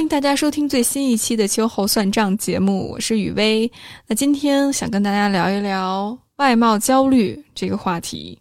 [0.00, 3.70] 欢迎大家收听最新一期的秋后算账节目，我是雨薇。
[4.06, 8.38] 那今天想跟大家聊一聊外貌焦虑这个话题。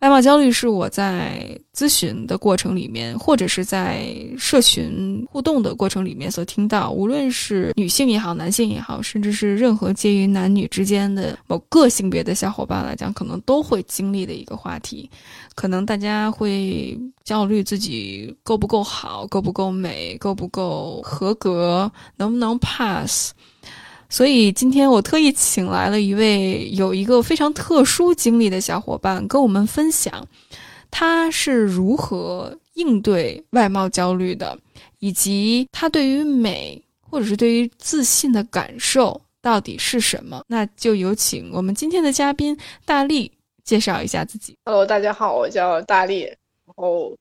[0.00, 4.06] 外貌焦虑是我在咨询的过程里面，或者是在
[4.36, 15.10] 社群互动的过程里面所听到，无论是女性也好，男性也好，甚至是任何介于男女之间的某个性别的小伙伴来讲，可能都会经历的一个话题。
[15.54, 23.32] 可能大家会焦虑自己够不够好，够不够美，够不够合格，能不能 pass。
[24.08, 30.26] 所以今天我特意请来了一位有一个非常特殊经历的小伙伴，跟我们分享
[30.90, 34.56] 他是如何应对外貌焦虑的，
[35.00, 40.42] 以及他对于美或者是对于自信的感受到底是什么。
[40.46, 43.30] 那就有请我们今天的嘉宾大力
[43.64, 44.56] 介绍一下自己。
[44.64, 47.16] Hello，大家好，我叫大力，然后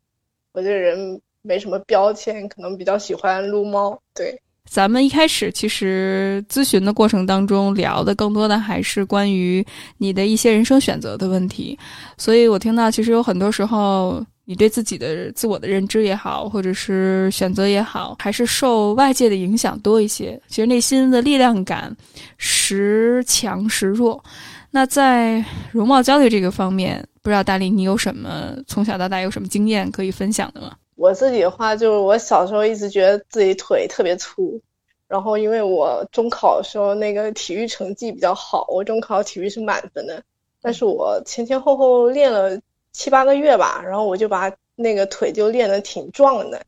[0.52, 4.40] 我这人没什么标签，可能比较喜欢撸猫，对。
[4.68, 9.66] 咱们一开始其实咨询的过程当中聊的更多的还是关于
[9.98, 11.78] 你的一些人生选择的问题，
[12.18, 20.40] 所以我听到其实有很多时候你对自己的自我的认知也好，或者是选择也好，还是受外界的影响多一些。
[20.48, 21.96] 其实内心的力量感
[22.38, 24.24] 时强时弱。
[24.72, 30.74] 那在容貌焦虑这个方面，不知道大力你有什么从小到大有什么经验可以分享的吗？
[30.96, 34.60] 我自己的话，就是我小时候一直觉得自己腿特别粗，
[35.08, 40.24] 然后因为我中考的时候那个体育成绩比较好，我中考体育是满分的，
[40.62, 42.60] 但是我前前后后练了
[42.92, 46.62] 七八个月吧，然后我就把那个腿就练得挺壮的，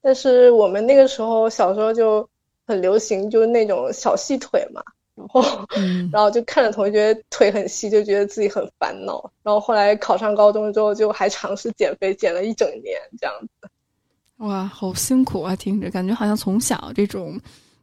[0.00, 2.28] 但是我们那个时候小时候就
[2.66, 4.82] 很流行，就是那种小细腿嘛。
[5.16, 5.42] 然后，
[6.12, 9.30] 然后就看着同学腿很细，就觉得自己很烦恼。
[9.44, 13.68] 然后后来考上高中之后，就还尝试减肥，减了一整年这样子。
[14.38, 15.54] 哇，好辛苦啊！
[15.56, 17.40] 听着，感觉好像从小这种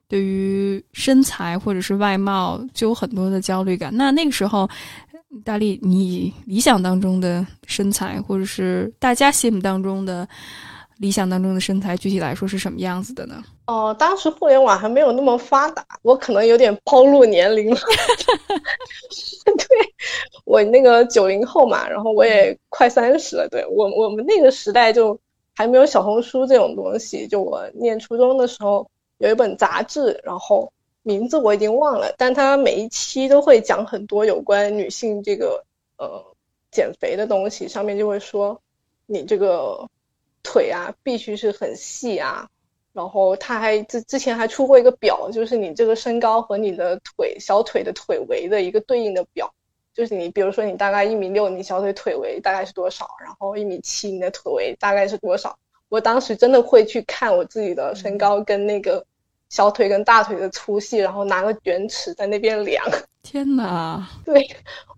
[0.08, 3.96] 对于身材或者是外貌就有很多的焦虑感。
[3.96, 4.70] 那那个时候，
[5.44, 10.28] 大力，你理想当中的身材，或者是大家心目当中的？
[10.98, 13.44] 理想当中的身材，具体来说是什么样子的呢？
[13.66, 17.82] 哦，当时互联网还没有那么发达，我可能有点暴露年龄了。
[19.58, 19.66] 对，
[20.46, 23.48] 我那个九零后嘛，然后我也快三十了。
[23.50, 25.20] 对我，我们那个时代就
[25.62, 27.28] 还没有小红书这种东西。
[27.28, 28.90] 就我念初中的时候，
[29.20, 30.72] 有一本杂志，然后
[31.04, 35.64] 名字我已经忘了，但它每一期都会讲很多有关女性这个
[35.98, 36.24] 呃
[36.72, 38.60] 减肥的东西，上面就会说
[39.06, 39.88] 你这个。
[40.44, 42.50] 腿啊，必须是很细啊，
[42.94, 49.54] 然后他还之之前还出过一个表，就是你这个身高和你的腿小腿的腿围的一个对应的表，
[49.94, 55.58] 就是你比如说你大概一米六，你小腿腿围大概是多少，然后一米七，你的腿围大概是多少。
[55.90, 59.06] 我当时真的会去看我自己的身高跟那个
[59.50, 62.86] 小腿跟大腿的粗细，然后拿个卷尺在那边量。
[63.24, 64.08] 天哪！
[64.26, 64.42] 对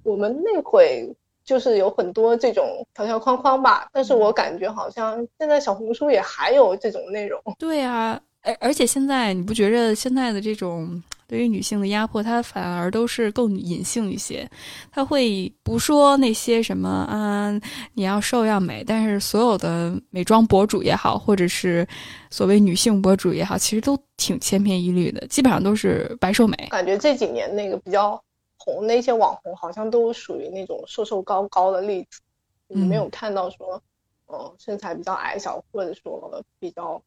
[0.04, 1.14] 我们那会。
[1.46, 7.38] 就是有很多这种条条框框吧，但是我感觉好像现在小红书也还有这种内容。
[7.60, 14.50] 对啊，而而且现在你不觉着现在的这种对于女性的压迫，它反而都是更隐性一些，
[14.92, 17.52] 他会不说那些什么啊，
[17.94, 21.88] 你要瘦要美，但是所有的美妆博主也好，或者是
[22.30, 26.56] 所谓女性博主也好，其实都挺千篇一律的，基本上都是白瘦美。
[26.70, 28.22] 感觉这几年那个比较。
[28.66, 32.22] 红的一些网红好像都属于那种瘦瘦高高的例子，
[32.70, 33.84] 没有看到说，
[34.28, 37.02] 嗯，身材比较矮小或者说比较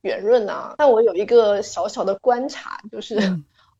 [0.00, 0.74] 圆润啊。
[0.78, 3.16] 但我有一个小小的观察，就是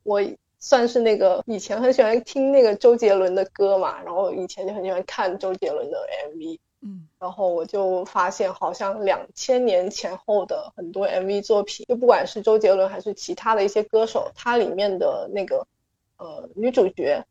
[0.02, 0.22] 我
[0.58, 5.98] 算是那个以前很喜欢听那个周杰伦的歌嘛，然后以前就很喜欢看周杰伦的
[6.30, 15.66] MV，嗯，然后我就发现好像两千年前后的很多 MV 作品，就不管是周杰伦还是其他的一些歌手，它里面的那个。
[16.18, 17.24] 呃，女主角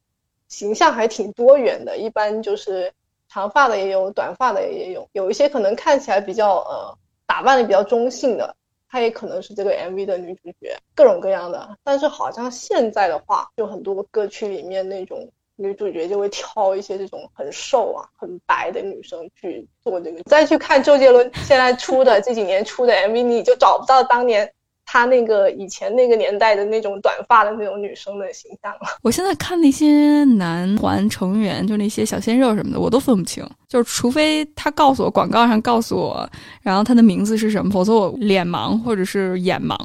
[0.50, 2.91] 形象还挺多元的，一般就是
[3.29, 8.53] 长发的也有，短发的也有，有一些可能看起来比较呃打扮的比较中性的，
[8.91, 11.77] 她也可能是这个 MV 的女主角，各种各样的。
[11.81, 20.21] 但是好像现在的话，就很多歌曲里面那种女主角就会挑一些这种很瘦啊、很白的女生去做这个。
[20.23, 24.51] 再去看周杰伦现在出的这几年出的 MV，你就找不到当年。
[24.86, 28.80] 他那个以前那个年代的那种短发的那种女生的形象了。
[29.04, 33.48] 我现在看那些男团成员，就那些小鲜肉什么的，我都分不清。
[33.68, 36.30] 就是除非他告诉我广告上告诉我，
[36.62, 39.78] 然后他的名字是什么，否则我脸盲或者是眼盲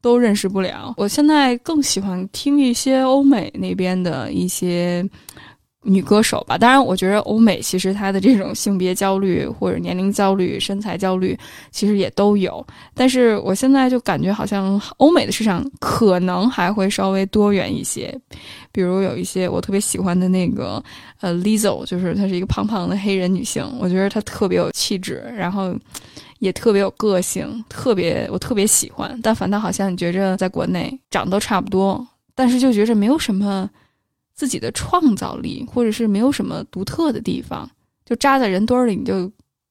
[0.00, 0.94] 都认识不了。
[0.96, 5.06] 我现在更喜欢听一些欧美那边的一些
[5.86, 6.58] 女歌手吧。
[6.58, 11.38] 当然，我觉得欧美其实她的这种性别焦虑或者年龄焦虑、身材焦虑
[11.70, 12.64] 其实也都有。
[12.94, 18.12] 但是我现在就感觉好像欧美的市场可能还会稍微多元一些，
[18.72, 20.82] 比如有一些我特别喜欢的那个
[21.20, 25.74] 呃 Lizzo，就是她是一个胖胖的黑人女性，我觉得她特别有气质，然后。
[26.38, 33.68] 也特别有个性，特别我特别喜欢，但反倒好像觉着在国内长得都差不多，但是就觉着没有什么
[34.36, 37.68] 自己的创造力，或者是没有什么独特的地方，
[38.04, 39.28] 就扎在人堆里你就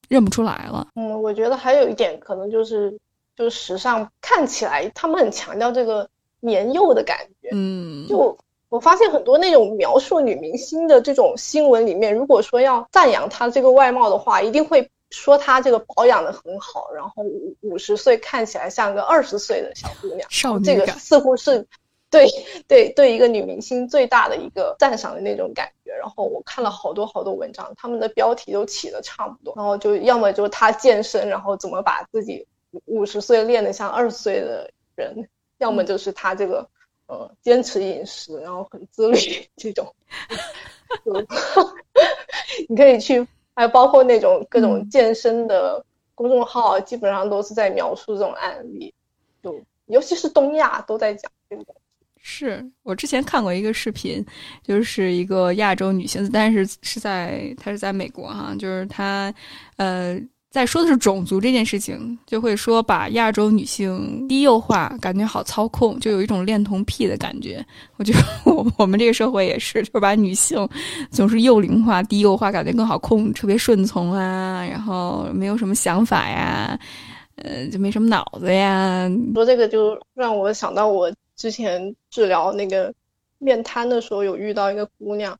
[0.08, 0.88] 认不出来了。
[0.96, 2.94] 嗯，我觉得还有一点可能就是，
[3.34, 6.06] 就是时尚看起来他们很强调这个
[6.40, 7.48] 年幼的感觉。
[7.52, 8.36] 嗯，就
[8.68, 14.86] 我发现很多那种描述女明星的这种新闻里面，如果说要赞扬她这个外貌的话，一定会。
[15.10, 21.64] 说她这个保养的很好，然后五五十岁看起来像个二十岁的小姑娘，少女这个似乎是
[22.16, 22.26] 对
[22.66, 25.92] 对对一个女明星最大的一个赞赏的那种感觉。
[25.96, 32.46] 然后我看了好多好多文章，他们的标题都起的差不多，然后就要么就是她健身，然后怎么把自己
[32.84, 35.28] 五十岁练得像二十岁的人，
[35.58, 36.68] 要么就是她这个
[37.06, 39.18] 呃坚持饮食，然后很自律
[39.56, 39.94] 这种。
[42.68, 43.26] 你可以去。
[43.58, 45.82] 还有包括那种各种健身的
[46.14, 48.92] 公众号，基本上都是在描述这种案例，
[49.42, 51.64] 就尤其是东亚都在讲这个。
[52.28, 54.24] 是我之前看过一个视频，
[54.64, 59.32] 就是一个亚洲女性，但是是在她是在美国哈，就是她，
[59.76, 60.20] 呃。
[60.48, 67.62] 在说的是种族这件事情，就会说把亚洲女性低幼化，感觉好操控，就有一种恋童癖的感觉。
[67.98, 70.66] 我觉得我我们这个社会也是，就是把女性
[71.10, 76.78] 总是幼龄化、低幼化，感觉更好控，特别顺从啊，然后没有什么想法呀，
[77.34, 79.10] 呃，就没什么脑子呀。
[79.34, 82.92] 说这个就让我想到我之前治疗那个
[83.38, 85.38] 面瘫的时候，有遇到一个姑娘。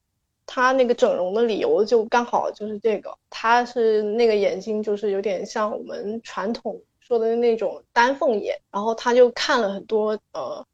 [0.48, 10.64] 她那个整容的理由就刚好就是这个，她是那个眼睛就是有点像我们传统说的那种丹凤眼，然后她就看了很多呃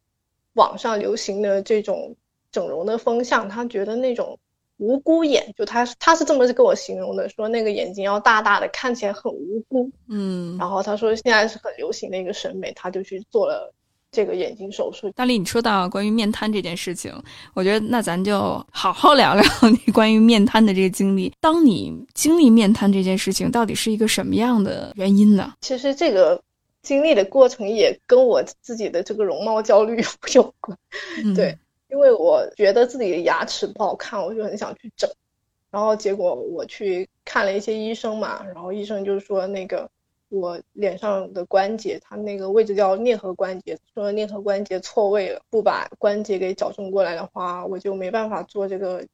[0.53, 2.15] 网上流行的这种
[2.51, 4.39] 整容的风向，她觉得那种
[4.77, 13.73] 无辜眼，就他他是这么跟我形容的，说那个眼睛要大大的，看起来很无辜，嗯，然后他说现在是很流行的一个审美，他就去做了。
[14.13, 17.11] 这个眼睛手术，大力，你说到关于面瘫这件事情，
[17.55, 18.39] 我觉得那咱就
[18.71, 19.43] 好好聊聊
[19.87, 21.33] 你关于面瘫的这个经历。
[21.41, 25.55] 当你经历面瘫这件事情，到底是一个什么样的原因呢？
[25.63, 26.39] 其实这个
[26.83, 30.05] 经历的过程也跟我自己的这个容貌焦虑
[30.35, 30.77] 有关。
[31.35, 31.57] 对，
[31.89, 35.11] 因为我觉得自己的牙齿不好看，我就很想去整，
[35.71, 39.89] 然后结果我去看了一些医生嘛，然后医生就说那个。
[40.33, 49.05] 我脸上的关节，它那个位置叫颞颌关节，说颞颌关节错位了，不把关节给矫正过来的话，我就没办法做这个，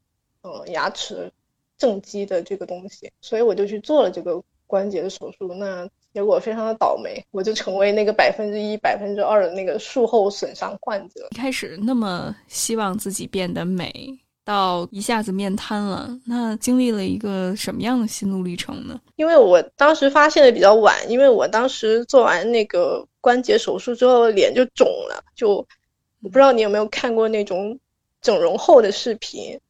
[0.43, 1.31] 呃，牙齿
[1.77, 5.53] 正畸的这个东西，所以我就去做了这个关节的手术。
[5.55, 11.27] 那结果非常的倒霉，我就成为那个百分之一、百分之二的那个术后损伤患者。
[11.33, 14.19] 一开始那么希望自己变得美。
[14.49, 18.99] 到一下子面瘫了，那经历了一个什么样的心路历程呢？
[19.17, 25.23] 因为我当时发现的比较晚，因为我当时做完那个关节手术之后，脸就肿了。
[25.37, 25.67] 就我
[26.23, 27.79] 不知道你有没有看过那种
[28.23, 29.61] 整容后的视频，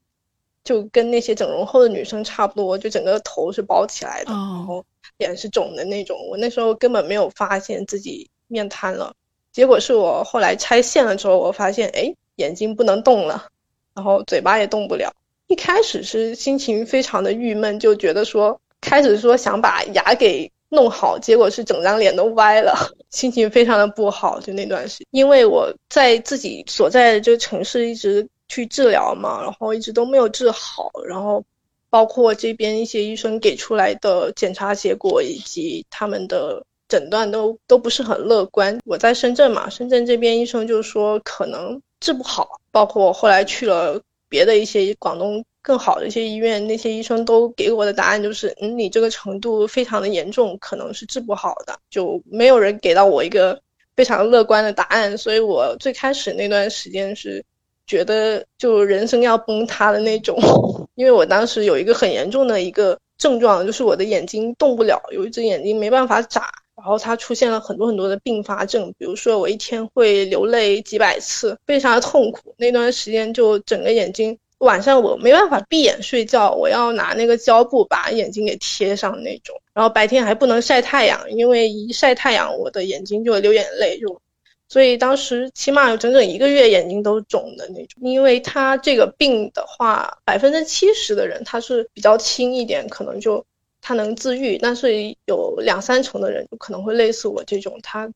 [0.62, 4.84] 就跟那些整容后的女生差不多，就整个头是包起来的，然后
[5.16, 6.16] 脸是肿的那种。
[6.30, 9.12] 我那时候根本没有发现自己面瘫了，
[9.50, 13.48] 结果是我后来拆线了之后，我发现哎，眼睛不能动了。
[13.98, 15.12] 然后嘴巴也动不了，
[15.48, 22.72] 一开始是心情非常的郁闷，就觉得说开始说想把牙给弄好，结果是整张脸都歪了，
[23.10, 24.38] 心情非常的不好。
[24.38, 31.44] 就那段时间，因为我在自己所在的这个城市一直去治疗嘛，然后一直都没有治好，然后
[31.90, 38.78] 包括这边一些医生给出来的检查结果以及他们的诊断都都不是很乐观。
[38.84, 41.80] 我在深圳嘛，深圳这边医生就说可能。
[42.00, 53.60] 治不好，包括我后来去了别的一些广东更好的一些医院，那些医生都给我的答案就是，嗯，你这个程度非常的严重，可能是治不好的，就没有人给到我一个
[53.96, 57.44] 非常乐观的答案，所以我最开始那段时间是
[57.84, 60.38] 觉得就人生要崩塌的那种，
[60.94, 66.48] 因为我当时有一个很严重的一个症状，就是我的眼睛动不了，有一只眼睛没办法眨。
[66.78, 72.54] 然后它出现了很多很多的并发症，比如说我一天会流泪几百次，非常的痛苦。
[72.56, 79.60] 那段时间就整个眼睛，晚上我没办法闭眼睡觉，我要拿那个胶布把眼睛给贴上那种。
[79.74, 84.20] 然后白天还不能晒太阳，因为一晒太阳我的眼睛就会流眼泪，就
[84.68, 88.02] 所以当时起码有整整一个月眼睛都肿的那种。
[88.02, 93.44] 因为他这个病的话，百分之七十的人他是比较轻一点，可能就
[93.88, 94.92] 他能自愈，但是
[95.24, 98.06] 有两三成的人就可能会类似我这种，他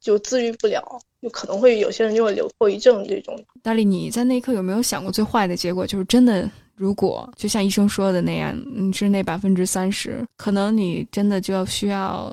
[0.00, 0.82] 就自愈不了，
[1.20, 3.38] 就可能会有些人就会留后遗症这种。
[3.62, 5.86] 大力，你在那一刻有没有想过最坏的结果？
[5.86, 12.32] 就是真的，如果就像医生说的那样，你是那百分之三十，可能你真的就要需要。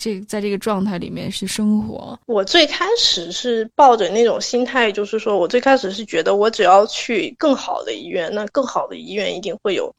[0.00, 2.16] 这在这个状态里面是生活。
[2.26, 9.92] 我最开始是抱着那种心态，就是说我最开始是觉得我只要去更好的医院，那更好的医院一定会有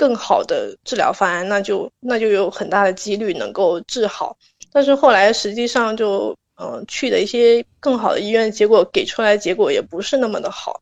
[0.00, 4.34] 更好的治疗方案，那就那就有很大的几率能够治好。
[4.72, 10.80] 但是后来实际上就嗯去的一些更好的医院，结果给出来结果也不是那么的好，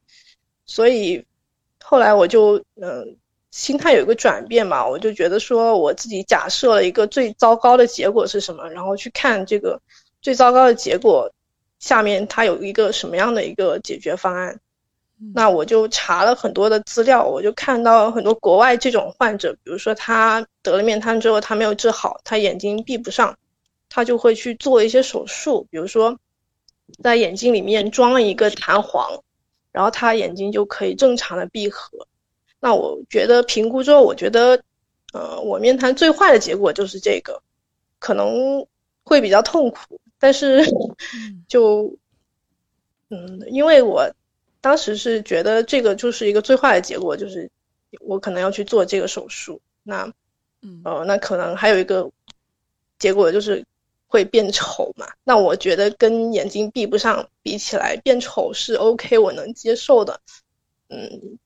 [0.67, 1.25] 所以
[1.83, 3.17] 后来我就嗯。
[3.51, 9.81] 心态有一个转变嘛，我就觉得说我自己假设了一个最糟糕的结果是什么，然后去看这个
[10.21, 11.33] 最糟糕的结果
[11.79, 14.61] 下面它有一个什么样的一个解决方案。
[15.35, 23.37] 那我就查了很多的资料，我就看到很多国外这种患者，比如说他得了面瘫之后他没有治好，他眼睛闭不上，
[23.89, 26.19] 他就会去做一些手术，比如说
[27.03, 29.23] 在眼睛里面装了一个弹簧，
[29.73, 32.07] 然后他眼睛就可以正常的闭合。
[32.61, 34.63] 那我觉得评估之后，我觉得，
[35.13, 37.43] 呃，我面瘫最坏的结果就是这个，
[37.99, 38.67] 可能
[39.05, 40.65] 会比较痛苦，但是
[41.49, 41.97] 就，
[43.11, 44.11] 嗯，因为我
[44.69, 47.51] 当时是觉得这个就是一个最坏的结果，就是
[48.03, 49.59] 我可能要去做这个手术。
[49.83, 50.13] 那，
[50.85, 52.11] 呃，那可能还有一个
[52.99, 53.65] 结果就是
[54.09, 55.07] 会变丑嘛。
[55.25, 60.21] 那我觉得跟眼睛闭不上比起来，变丑是 OK，我能接受的。
[60.91, 61.39] 嗯。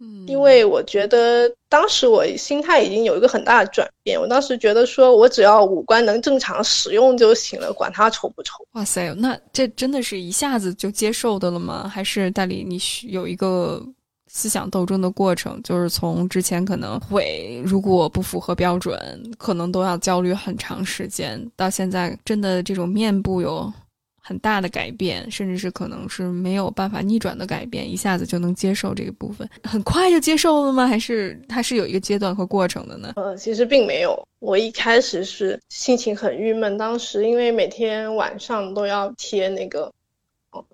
[0.00, 8.64] 嗯，因为我觉得当时我心态已经有一个很大的转变，我当时觉得说我只要五官能正常使用就行了，管它丑不丑。
[8.72, 11.88] 哇塞，那这真的是一下子就接受的了吗？
[11.88, 12.78] 还是大理你
[13.08, 13.84] 有一个
[14.28, 15.60] 思想斗争的过程？
[15.64, 18.96] 就是从之前可能会如果不符合标准，
[19.36, 23.72] 可能都要焦虑很长时间，到现在真的这种面部有。
[24.20, 30.86] 很大的改变，甚至是可能是没有办法逆转的改变，一下子就能接受这个部分，很快就接受了吗？
[30.86, 33.14] 还是它是有一个阶段和过程的呢？
[33.16, 34.28] 呃，其实并没有。
[34.40, 39.90] 我一开始是心情很郁闷，当时因为每天晚上都要贴那个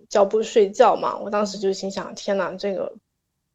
[0.09, 2.93] 胶布睡觉嘛，我当时就心想：天哪，这个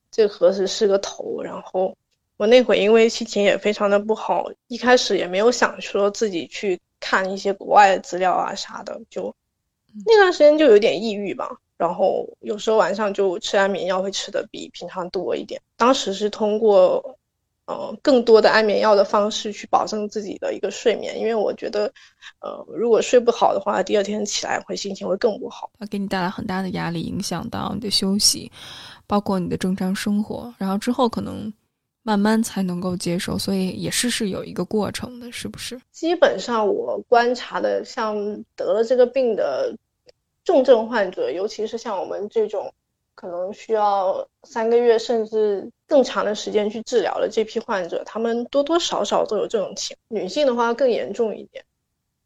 [0.10, 1.42] 这何时是个头？
[1.44, 1.96] 然后
[2.38, 9.36] 我那会因为心情也非常的不好，一开始也没有想说自己去看一些国外的资料啊啥的，就。
[10.06, 15.62] 那段时间就有点抑郁吧，然后有时候晚上就吃安眠药会吃的比平常多一点。
[15.78, 17.04] 当时是通过，
[17.66, 21.92] 呃，更多的安眠药的方式去保证自己的一个睡眠，因为我觉得，
[22.42, 28.52] 呃，如果睡不好的话，第二天起来会心情会更不好，它给你带来很大的压力，影响到你的休息，
[29.08, 30.54] 包括你的正常生活。
[30.58, 31.52] 然后之后可能。
[32.04, 35.80] 慢慢才能够接受，所以也是是有一个过程的，是不是？
[35.92, 38.16] 基本上我观察的，像
[38.56, 39.76] 得了这个病的
[40.44, 42.74] 重症患者，尤其是像我们这种
[43.16, 49.96] 可能需要三个月甚至更长的时间去治疗的这批患者，他们多多少少都有这种情。
[50.08, 51.64] 女性的话更严重一点。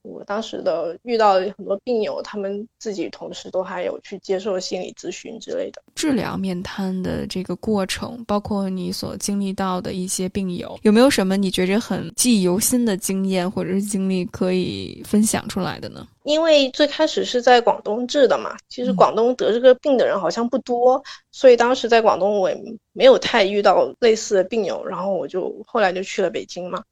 [0.04, 5.82] 我当时的遇到很多病友，他们自己同时都还有去接受心理咨询之类的。
[5.96, 16.06] 治疗面瘫的这个过程，包括你所经历到的一些病友，有没有什么你觉着很记忆犹新的经验或者是经历可以分享出来的呢？
[16.24, 22.58] 因为最开始是在广东治的嘛，其实广东得这个病的人好像不多，所以当时在广东我也
[22.94, 26.84] 没有太遇到类似的病友，然后我就后来就去了北京嘛。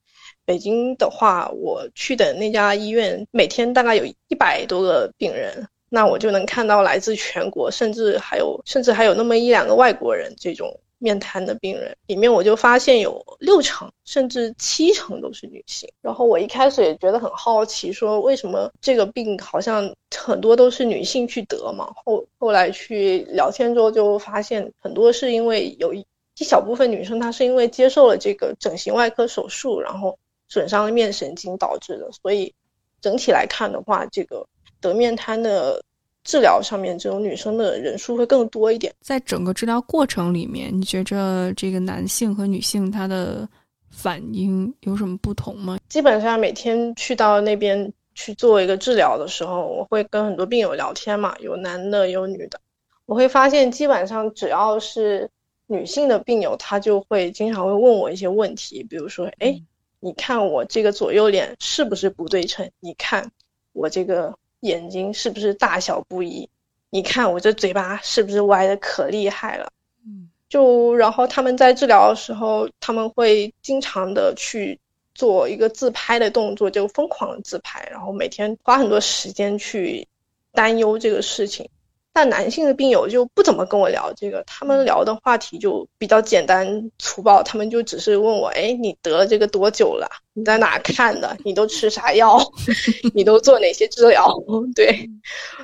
[0.52, 11.96] 北京的话，我去的那家医院每天大概有一百多个病人，那我就能看到来自全国，甚至还有甚至还有那么一两个外国人这种面瘫的病人。
[12.08, 15.90] 里面我就发现有六成甚至七成都是女性。
[16.02, 21.90] 然后我一开始也觉得很好奇，说为什么这个病好像很多都是女性去得嘛？
[21.96, 26.06] 后后来去聊天之后就发现，很多是因为有一
[26.40, 30.18] 一小部分女生她是因为接受了这个整形外科手术，然后。
[30.52, 32.54] 损伤了面神经导致的，所以
[33.00, 34.46] 整体来看的话，这个
[34.82, 35.82] 得面瘫的
[36.26, 38.94] 治疗上面，这种女生的人数会更多一点。
[39.00, 43.48] 在整个治疗过程里面，你觉着这个男性和女性他的
[43.90, 45.80] 反应有什么不同吗？
[45.88, 52.60] 基本上每天去到那边去做一个治疗的时候，我会跟很多病友聊天嘛，有男的有女的，
[53.06, 55.30] 我会发现基本上只要是
[55.68, 59.60] 女性的病友，她就会经常会问我一些问题，比如说，哎。
[60.02, 62.70] 你看我这个左右脸是不是不对称？
[62.80, 63.32] 你看
[63.72, 66.50] 我这个眼睛是不是大小不一？
[66.90, 69.72] 你看我这嘴巴是不是歪的可厉害了？
[70.06, 74.80] 嗯，就然后他们在治疗的时候，他们会经常的去
[75.14, 80.08] 做一个自拍的动作，就疯狂的自拍，然后每天花很多时间去
[80.52, 81.70] 担忧这个事情。
[82.14, 90.10] 但男性的病友就不怎么跟我聊这个，他们聊的话题就比较简单粗暴，他们就只是问我：哎，你得了这个多久了？
[90.34, 91.38] 你在哪看的？
[91.46, 92.38] 你都吃啥药？
[93.16, 94.30] 你都做哪些治疗？
[94.76, 95.10] 对，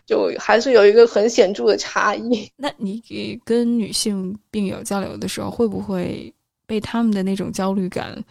[0.05, 2.49] 就还是有一个很显著的差异。
[2.55, 6.33] 那你给跟女性病友交流的时候，会不会
[6.65, 8.23] 被他们的那种焦虑感，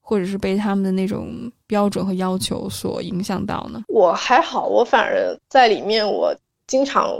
[0.00, 3.82] 或者是被他们的那种标准和要求所影响到呢？
[3.88, 6.32] 我还好，我反而在里面，我
[6.68, 7.10] 经常。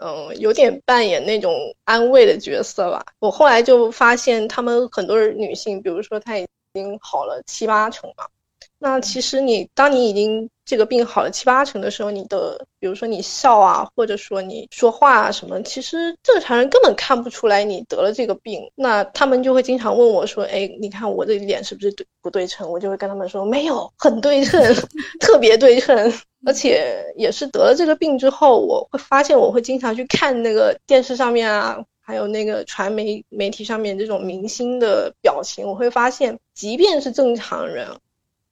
[0.00, 1.54] 嗯，有点扮演那种
[1.84, 3.04] 安慰的角色吧。
[3.18, 8.26] 我后来就发现，他们很多女性，比如说她已经好了七八成嘛。
[8.78, 18.62] 那其实你当你已经这个病好了七八成的时候，你的比如说你笑啊，或者说你说话啊什么，其实正常人根本看不出来你得了这个病。
[18.76, 24.62] 那他们就会经常问我说：“哎，你看我的脸是不是对不对称？”我就会跟他们说：“没有，很对称，
[25.18, 26.12] 特别对称。”
[26.46, 37.88] 而且也是得了这个病之后，我会发现我会经常去看那个电视上面啊，还有那个传媒媒体上面这种明星的表情，我会发现，即便是正常人，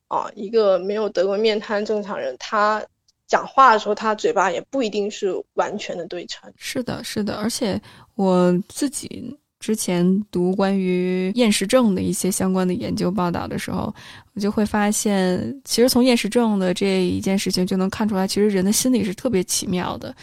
[0.08, 2.84] 啊，一个没有得过面瘫正常人，他
[3.26, 6.52] 讲话的时候，他嘴巴也不一定是完全的对称。
[6.56, 7.80] 是的，是的，而且
[8.16, 9.36] 我自己。
[9.60, 13.92] 之前读关于厌食症的一些相关的研究报道的时候，
[14.34, 20.14] 我就会发现，其实从厌食症的这一件事情就能看出来，其实人的心理是特别奇妙的。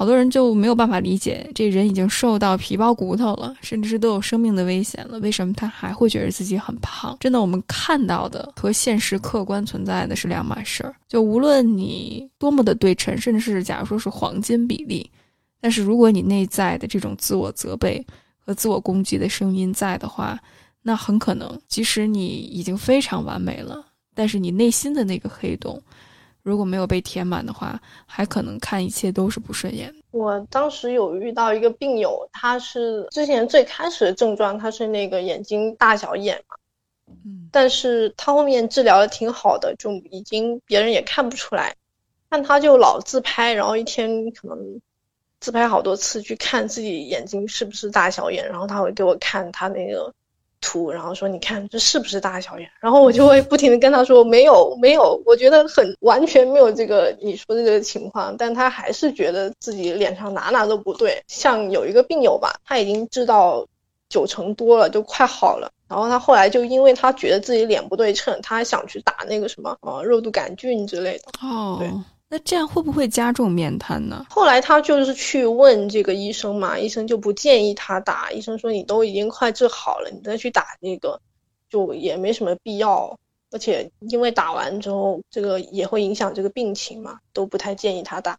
[0.00, 7.14] 好多人就没有办法理解，这人已经瘦到皮包骨头了，甚至是都有生命的危险了，为什么他还会觉得自己很胖？
[7.20, 10.96] 真的，我们看到的和现实客观存在的是两码事儿。
[11.06, 15.10] 就无论你多么的对称，甚至是假如说是黄金比例，
[15.60, 18.02] 但是如果你内在的这种自我责备，
[18.38, 20.40] 和自我攻击的声音在的话，
[20.80, 23.84] 那很可能，即使你已经非常完美了，
[24.14, 25.78] 但是你内心的那个黑洞，
[26.42, 29.94] 如果没有被填满的话，还可能看一切都是不顺眼。
[30.10, 36.56] 我当时有遇到一个病友，他是之前最开始的症状，他是那个眼睛大小眼嘛，
[37.24, 41.74] 嗯，但是他后面治疗的挺好的，就已经别人也看不出来，
[42.28, 44.80] 但他就老自拍，然后一天可能。
[45.42, 50.12] 自拍好多次去看自己眼睛是不是大小眼，然后他会给我看他那个
[50.60, 61.22] 图，然后说你看这是不是大小眼，然后我就会不停的跟他说没有没有，我觉得很完全没有这个你说的这个情况，但他还是觉得自己脸上哪哪都不对。
[61.26, 63.66] 像有一个病友吧，他已经治到
[64.08, 71.24] 九成多了，就快好了，然后他后来就因为他觉得自己脸不对称，他还想去打那个什么呃肉毒杆菌之类的。
[71.42, 71.90] 哦，对。
[72.32, 74.24] 那这样会不会加重面瘫呢？
[74.30, 78.30] 后来他就是去问这个医生嘛，医生就不建议他打。
[78.30, 81.20] 医生说你都已经快治好了，你再去打那个，
[81.68, 83.18] 就也没什么必要。
[83.50, 88.38] 而且因为打完之后，这个也会影响这个病情嘛，都不太建议他打。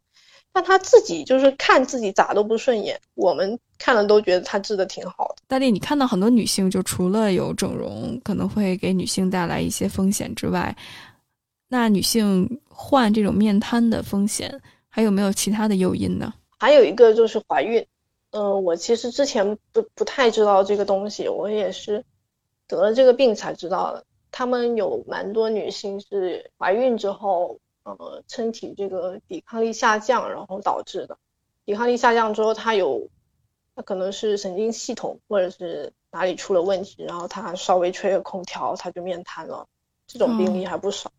[0.54, 5.44] 但他自己就是看自己咋都不顺眼，我们看了都觉得他治的挺好的。
[5.50, 10.74] 大力，你看到很多女性，就除了有整容可能会给女性带来一些风险之外。
[11.68, 16.34] 那女性患这种面瘫的风险还有没有其他的诱因呢？
[16.58, 17.86] 还有一个就是怀孕。
[18.32, 22.04] 嗯，我其实之前不不太知道这个东西，我也是
[22.68, 24.04] 得了这个病才知道的。
[24.32, 31.18] 他们有蛮多女性是怀孕之后，呃，身体这个抵抗力下降，然后导致的。
[31.66, 33.08] 抵抗力下降之后，她有，
[33.76, 39.68] 她可能是神经系统或者是哪里出了问题，然后她稍微吹个空调，她就面瘫了。
[40.08, 41.12] 这种病例还不少。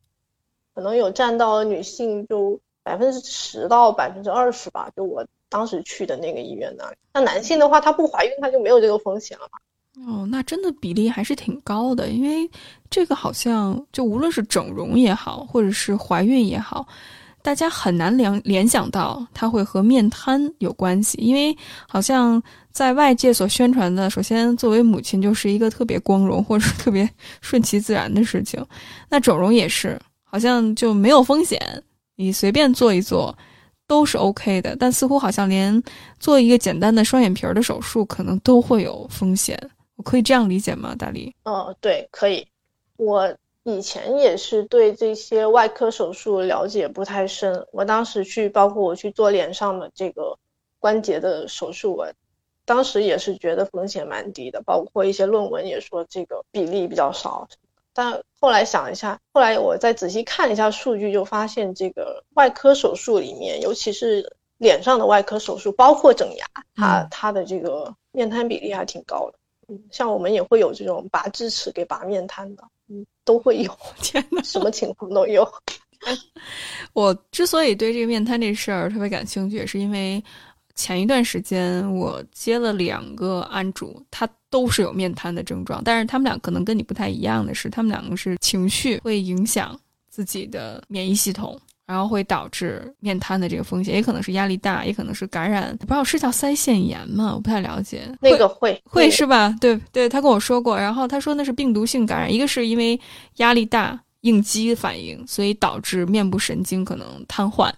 [0.74, 6.96] 可能有占到女性就百分之十到百分之二十吧，就我当时去的那个医院那里。
[7.12, 9.58] 那男性的话，他不怀孕他就没有这个风险了吧？
[10.08, 12.50] 哦，那真的比例还是挺高的，因为
[12.88, 16.86] 这个好像就无论是整容也好，或者是怀孕也好，
[17.42, 21.54] 大家很难联联想到它会和面瘫有关系，因为
[21.86, 27.06] 好像在外界所宣传的，首先作为母亲就是一个特别光荣或者特别
[27.42, 28.64] 顺其自然的事情，
[29.10, 30.00] 那整容也是。
[30.32, 31.60] 好像就没有风险，
[32.16, 33.36] 你随便做一做
[33.86, 34.74] 都是 OK 的。
[34.74, 35.80] 但似乎好像连
[36.18, 39.56] 做一个简单的双眼皮儿的手术，可能都会有风险。
[39.96, 41.34] 我可以这样理解吗，大力？
[41.44, 42.48] 嗯，对，可以。
[42.96, 43.32] 我
[43.64, 47.66] 以前也是对这些外科手术了解不太深。
[47.70, 50.34] 我当时去，包括我去做脸上的这个
[50.78, 52.10] 关节的手术，我
[52.64, 54.62] 当时也是觉得风险蛮低的。
[54.62, 57.46] 包括一些论文也说这个比例比较少。
[57.94, 69.38] 但后来想一下，后来我再仔细看一下数据，就发现这个外科手术里面，尤其是脸上的外科手术，包括整牙，它它的这个面瘫比例还挺高的。
[69.68, 73.70] 嗯，像我们也会有这种拔智齿给拔面瘫的，嗯，都会有。
[74.02, 75.46] 天哪，什么情况都有。
[76.94, 80.22] 我之所以对这个面瘫这事儿特别感兴趣，也是因为
[80.74, 97.32] 前一段时间我接了两个案主，他都是有面瘫的症状，但是他们俩可能跟你不太一样的是，他们两个是情绪会影响自己的免疫系统，然后会导致面瘫的这个风险，也可能是压力大，也可能是感染，不知道是叫腮腺炎吗？
[97.34, 98.02] 我不太了解。
[98.20, 99.54] 那个会会是吧？
[99.60, 102.98] 对对，他跟我说过，然后他说那是病毒性感染，一个是因为
[103.36, 104.00] 压力大。
[104.22, 107.68] 应激反应，所以导致面部神经可能瘫痪，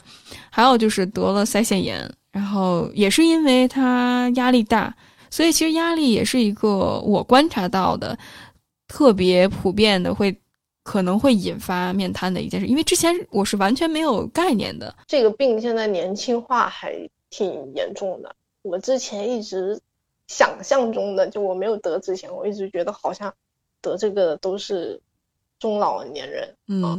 [0.50, 4.92] 还有就是得了腮腺炎，然后也是因为他压力大，
[5.31, 8.18] 所以其实压力也是一个我观察到的
[8.88, 10.37] 特别普遍的会
[10.83, 14.92] 可能会引发面瘫的一件事，因为之前我是完全没有概念的。
[15.07, 19.81] 这个病现在年轻化还挺严重的，我之前一直
[20.27, 23.33] 想象中的，就我没有得之前，我一直觉得好像
[23.81, 25.01] 得这个都是。
[25.61, 26.99] 中老年人，嗯，我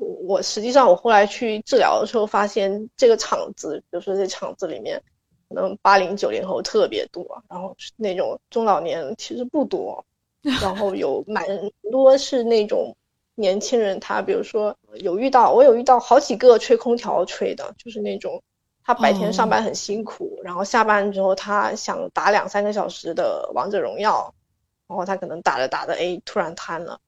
[0.00, 5.02] 我实际上我后来去治疗的时候，发现这个厂子，比如说这厂子里面，
[5.48, 10.04] 可能八零九零后特别多，然后那种中老年其实不多，
[10.62, 11.44] 然后有蛮
[11.90, 12.96] 多是那种
[13.34, 18.42] 年轻人，他比如说有遇到，我有遇到好几个吹空调吹的，就是那种
[18.84, 24.34] 他白天上班很辛苦，然后下班之后他想打两三个小时的王者荣耀，
[24.88, 26.98] 然后他可能打着打着，哎，突然瘫了。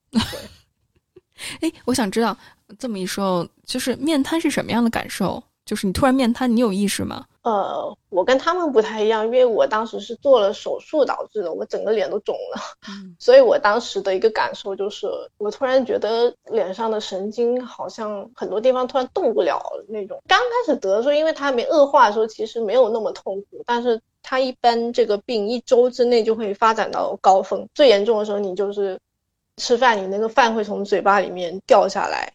[1.61, 2.35] 哎，我想知道，
[2.77, 5.41] 这么一说，就是面瘫是什么样的感受？
[5.65, 7.25] 就是你突然面瘫，你有意识吗？
[7.43, 12.61] 呃，我跟他们不太一样，因为我当时是做了手术导致的，我整个脸都肿了，
[13.17, 20.21] 所以我当时的一个感受就是，我突然觉得脸上的神经好像很多地方突然动不了那种。
[20.27, 28.99] 刚开始得的时候，因为它还没恶化的时候，其实没有那么痛苦，但是它一般这个病一周之内就会发展到高峰，最严重的时候你就是。
[29.57, 32.33] 吃饭，你那个饭会从嘴巴里面掉下来，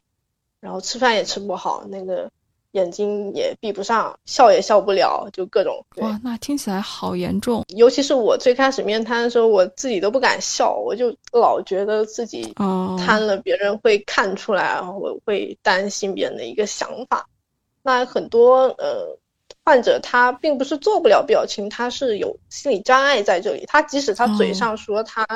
[0.60, 2.30] 然后吃饭也吃不好，那个
[2.72, 5.84] 眼睛也闭不上，笑也笑不了，就各种。
[5.96, 7.64] 哇，那听起来好严重。
[7.68, 12.54] 尤其是我最开始面瘫的时候，我自己都不敢笑，我就老觉得自己
[13.04, 17.28] 瘫了，别人会看出来，然后我会担心别人的一个想法。
[17.82, 19.18] 那很多呃
[19.64, 23.64] 患者他并不是做不了表情，他是有心理障碍在这里。
[23.66, 25.26] 他即使他嘴上说他。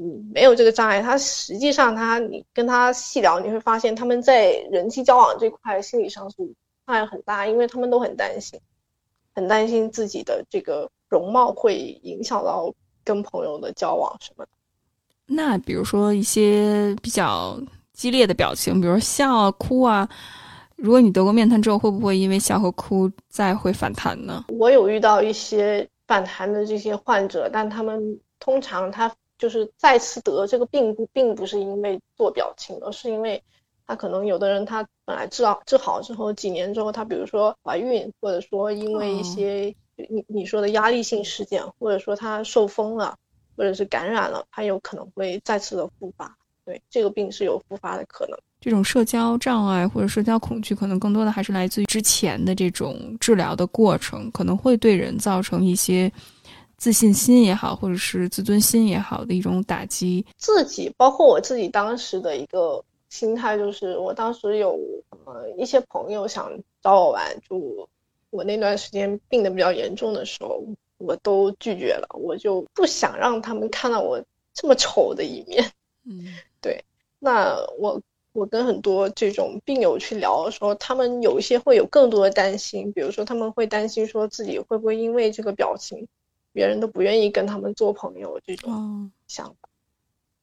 [0.00, 6.36] 嗯，没有这个障碍，他实际上他你跟他细聊，你会发现他们在人际交往这块心理上是
[6.86, 8.60] 障碍很大，因为他们都很担心，
[9.34, 14.50] 很担心自己的这个容貌会影响到跟朋友的交往什么的。
[15.26, 17.60] 那比如说一些比较
[17.92, 20.08] 激烈的表情，比如笑啊、哭啊，
[20.76, 24.44] 如果你得过面瘫之后，会不会因为笑和哭再会反弹呢？
[24.50, 29.12] 我有遇到一些反弹的这些患者，但他们通常他。
[29.38, 33.40] 就是再次得这个病，不并不是因为做表情，而是因为
[33.86, 43.16] 他可能有的人他本来治好治好之后，几年之后他比如说怀孕，或者说因为一些你你说的压力性事件，或者说他受风了，
[43.56, 46.36] 或者是感染了，他有可能会再次的复发。
[46.64, 48.36] 对，这个病是有复发的可能。
[48.60, 56.12] 这种社交障碍或者社交恐惧，可能更多的还是来自于之前的这种治疗的过程，可能会对人造成一些。
[56.78, 60.24] 自信心也好，或者是自尊心也好的一种打击。
[60.36, 64.78] 自己，包括我自己当时的一个心态，就是我当时有
[65.24, 67.88] 呃一些朋友想找我玩，就
[68.30, 70.62] 我那段时间病的比较严重的时候，
[70.98, 74.22] 我都拒绝了，我就不想让他们看到我
[74.54, 75.72] 这么丑的一面。
[76.04, 76.26] 嗯，
[76.62, 76.84] 对。
[77.18, 78.00] 那我
[78.32, 86.06] 我跟很多这种病友去聊的时候，他们有一些会有更多的担心，比如说他们会担心说自己会不会因为这个表情。
[86.52, 89.68] 别人都不愿意跟他们做朋友这种想法，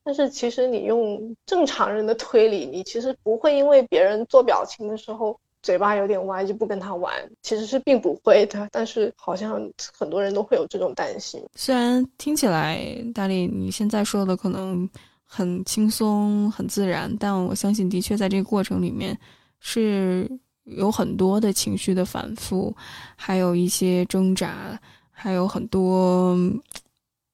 [0.03, 8.69] 但是其实你用正常人的推理，你其实不会因为别人做表情的时候嘴巴有点歪就不跟他玩，其实是并不会的。
[8.71, 9.59] 但是好像
[9.91, 11.43] 很多人都会有这种担心。
[11.55, 12.79] 虽然听起来
[13.13, 14.87] 大力你现在说的可能
[15.23, 19.17] 很轻松很自然，但我相信的确在这个过程里面
[19.59, 20.29] 是
[20.65, 22.73] 有很多的情绪的反复，
[23.15, 24.79] 还有一些挣扎。
[25.15, 26.37] 还有很多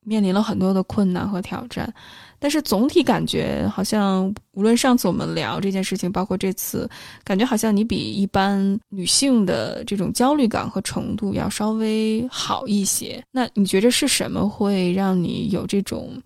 [0.03, 1.91] 面临了很多的困难和挑战，
[2.39, 6.89] 但是总体感觉好像，无论上次我们聊这件事情，包括这次，
[7.23, 13.23] 感觉好像你比一般女性的这种焦虑感和程度要稍微好一些。
[13.31, 16.21] 那你觉得是什么会让你有这种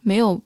[0.00, 0.40] 没有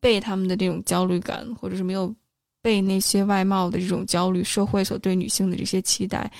[0.00, 2.14] 被他们的这种焦虑感，或者是没有
[2.62, 6.30] 被那些外貌的这种焦虑、社会所对女性的这些期待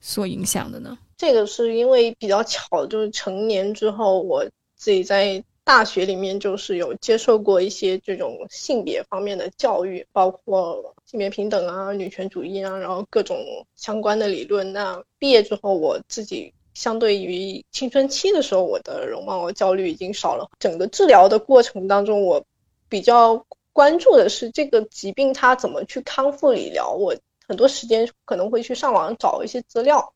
[0.00, 0.98] 所影响的呢？
[1.18, 13.36] 这个是因为比较巧，就是成年之后，我自己在大学里面就是有接受过一些这种性别方面的教育，包括性别平等啊、女权主义啊，然后各种
[13.74, 14.72] 相关的理论。
[14.72, 20.48] 那毕业之后，我自己相对于青春期的时候，我的容貌焦虑已经少了。
[20.60, 22.42] 整个治疗的过程当中，我
[22.88, 26.92] 比较关注的是这个疾病它怎么去康复理疗。
[26.92, 27.14] 我
[27.48, 30.14] 很多时间可能会去上网找一些资料。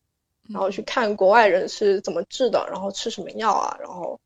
[0.49, 4.19] 然后去看国外人是怎么治的，然后吃什么药啊，然后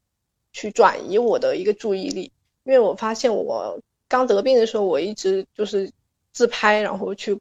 [0.51, 2.31] 去转移我的一个注意力，
[2.63, 5.91] 因为我发现我刚得病的时候，我一直就是
[6.31, 7.39] 自拍，然后去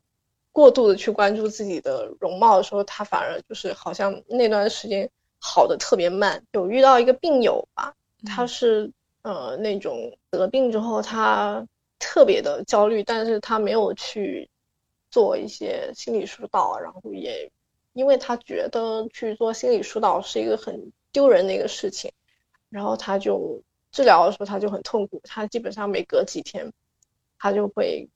[0.53, 5.09] 过度的去关注自己的容貌的时候，他反而就是好像那段时间
[5.41, 6.45] 好的特别慢。
[6.53, 7.95] 有遇到一个病友吧，
[8.27, 11.67] 他是呃那种得病之后他
[11.99, 14.51] 特别的焦虑，但是他没有去
[15.11, 17.51] 做一些心理疏导，然后也。
[17.97, 22.13] 因为他觉得去做心理疏导是一个很丢人的一个事情，
[22.69, 26.71] 然后他就治疗的时候他就很痛苦，他基本上每隔几天，
[27.39, 28.07] 他就会，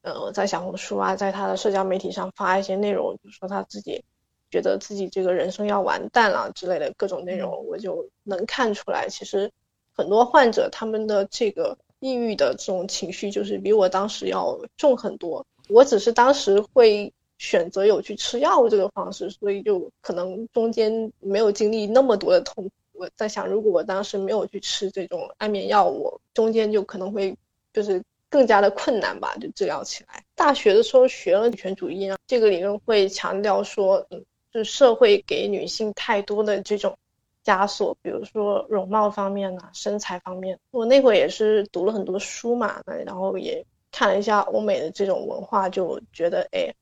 [0.00, 4.02] 呃，在小红书啊，在他的社交媒体上发一些内容，就说他自己
[4.50, 9.52] 觉得自己这个人生要完蛋了之类的各种内容，我就能看出来，其实
[9.92, 17.12] 很多患者他们的这个抑郁的这种情绪就是比我当时要重很多，我只是当时会。
[17.38, 22.70] 选择有去吃药这个方式，所以就可能中间没有经历那么多的痛苦。
[22.98, 27.36] 我在想，如果我当时没有去吃这种安眠药物，中间就可能会
[27.74, 30.24] 就是更加的困难吧，就治疗起来。
[30.34, 36.96] 大学的时候学了女权主义啊，这个理论会强调说，嗯，就是社会给女性太多的这种
[37.44, 40.58] 枷锁，比如说容貌方面啊、身材方面。
[40.70, 46.74] 我那会也是读了很多书嘛，然后也看了一下欧美的这种文化，就觉得哎。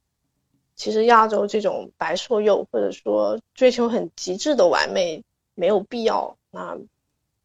[0.77, 5.23] 其实亚洲这种白瘦幼，或者说追求很极致的完美，
[5.55, 6.37] 没有必要。
[6.51, 6.77] 那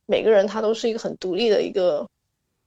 [0.05, 2.07] 每个人他都是一个很独立的一个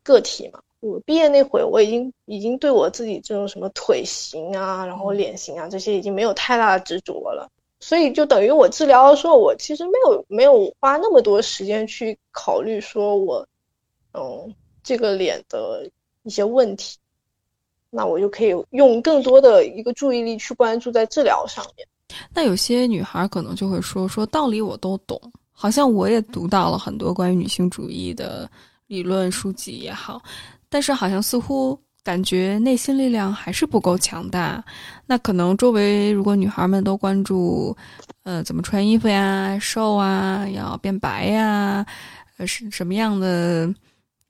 [0.02, 0.62] 个体嘛。
[0.80, 7.48] 我毕业那会，我已经已经对我自己这种什么腿型啊，然后脸型啊这些已经没有太大的执着了。
[7.78, 13.46] 所以就等于我治疗的时候，我其实没有没有花那么多时间去考虑说我，
[14.12, 15.90] 嗯，这个脸的
[16.22, 16.98] 一些问题。
[17.94, 21.86] 那我就可以用更多的一个注意力去关注在治疗上面。
[22.32, 25.20] 那有些女孩可能就会说：“说道理我都懂，
[25.52, 28.50] 好像我也读到了很多关于女性主义的
[28.86, 30.22] 理论书籍也好，
[30.70, 34.64] 但是好像似乎感觉内心力量还是不够强大。
[35.04, 37.76] 那可能周围如果女孩们都关注，
[38.22, 41.84] 呃，怎么穿衣服呀、瘦啊、要变白呀，
[42.38, 43.70] 呃，是什么样的？”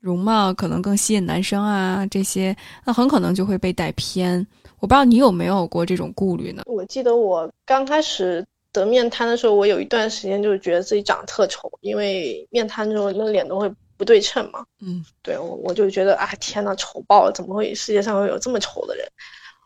[0.03, 4.45] 容貌可能更吸引男生啊，这些那很可能就会被带偏。
[4.81, 6.63] 我不知道你有没有过这种顾虑呢？
[6.65, 14.65] 我记得我刚开始得面瘫的时候，我有一段时间就是觉得自己长得特丑，因为面瘫之后那脸都会不对称嘛。
[14.81, 17.31] 嗯，对，我我就觉得啊，天呐，丑爆了！
[17.33, 19.07] 怎么会世界上会有这么丑的人？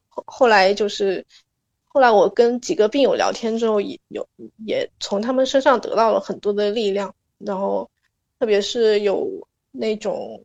[0.10, 1.26] 后后来就是，
[1.86, 4.28] 后来我跟几个病友聊天之后，也有
[4.68, 7.90] 也从他们身上得到了很多的力量，然后
[8.40, 9.28] 特别是有。
[9.72, 10.44] 那种，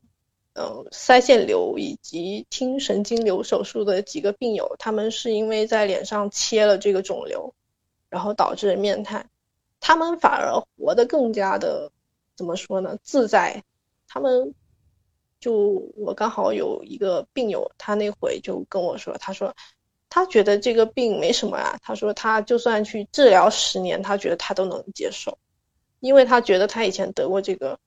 [0.55, 7.55] 呃，腮腺瘤以及听神经瘤手术的几个病友，他们是因为在脸上切了这个肿瘤，
[8.11, 9.31] 然后导致面瘫，
[9.81, 11.91] 他们反而活得更加的，
[12.37, 12.99] 怎么说呢？
[13.03, 13.63] 自在。
[14.07, 14.55] 他们
[15.41, 19.55] 就我刚好有一个病友，他那回就跟我说，他说
[20.11, 25.39] 他觉得这个病没什么啊，他说他就算去治疗十年，他觉得他都能接受，
[26.01, 27.79] 因为他觉得他以前得过这个。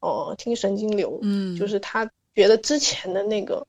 [0.00, 3.66] 哦，听神经瘤，嗯，就是他觉得之前的那个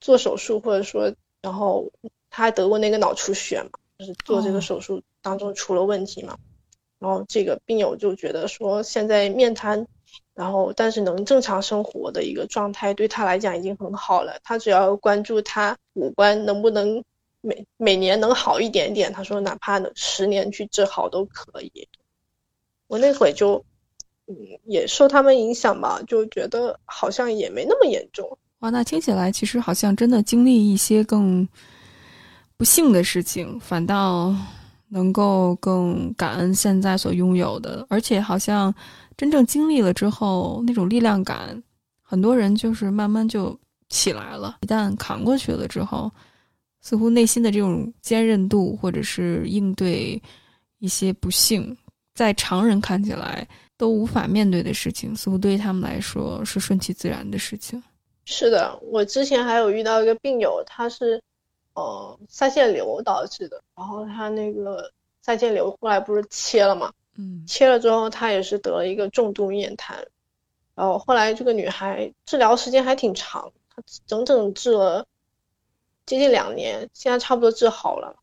[0.00, 1.88] 做手术，或者说，然后
[2.30, 6.36] 他还得过那个脑出血嘛，就是做这个手术当中出了问题嘛，
[6.98, 9.86] 然后这个病友就觉得说，现在面瘫，
[10.34, 14.40] 然后但是能正常生活的一个状态，对他来讲已经很好了。
[14.42, 17.04] 他只要关注他五官能不能
[17.40, 21.88] 每每年能好一点点，他说哪怕能十年去治好都可以。
[22.88, 23.64] 我那会就。
[24.28, 28.38] 嗯，也受他们影响吧，就觉得好像也没那么严重。
[28.60, 31.46] 哇，那听起来其实好像真的经历一些更
[32.56, 34.32] 不幸的事情，反倒
[34.88, 37.84] 能够更感恩现在所拥有的。
[37.90, 38.72] 而且好像
[39.16, 41.60] 真正经历了之后，那种力量感，
[42.00, 43.58] 很多人就是慢慢就
[43.88, 44.58] 起来了。
[44.60, 46.08] 一旦扛过去了之后，
[46.80, 50.22] 似乎内心的这种坚韧度，或者是应对
[50.78, 51.76] 一些不幸，
[52.14, 53.48] 在常人看起来。
[53.76, 57.82] 都无法面对的事情，似乎对于他们来说是顺其自然的事情。
[58.24, 61.20] 是的，我之前还有遇到一个病友，他是
[61.74, 64.92] 呃腮腺瘤导致的，然后他那个
[65.24, 69.96] 腮腺瘤后来不是切了嘛，嗯切了之后他也是得了一个重度面瘫，
[70.76, 75.04] 然后后来这个女孩治疗时间还挺长，她整整治了
[76.06, 78.14] 接近两年，现在差不多治好了。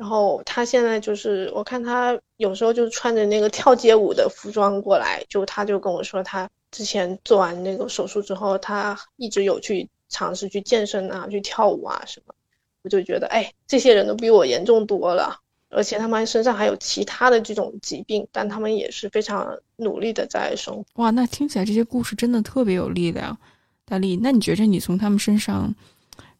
[0.00, 12.34] 然后他现在就是，我看他有时候就穿着那个跳街舞的服装过来，就他就跟我说，他之前做完那个手术之后，他一直有去尝试去健身啊，去跳舞啊什么。
[12.82, 20.84] 我就觉得，哎，这些人都比我严重多了，而且他们身上还有其他的这种疾病，但他们也是非常努力的在生活。
[20.94, 23.36] 哇，那听起来这些故事真的特别有力量。
[23.84, 25.74] 大力，那你觉着你从他们身上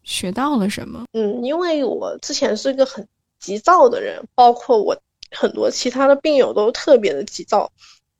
[0.03, 1.05] 学到了什么？
[1.13, 3.07] 嗯，因为我之前是一个很
[3.41, 4.97] 急躁的人，包括我
[5.31, 7.73] 很多其他的病友都特别的急躁，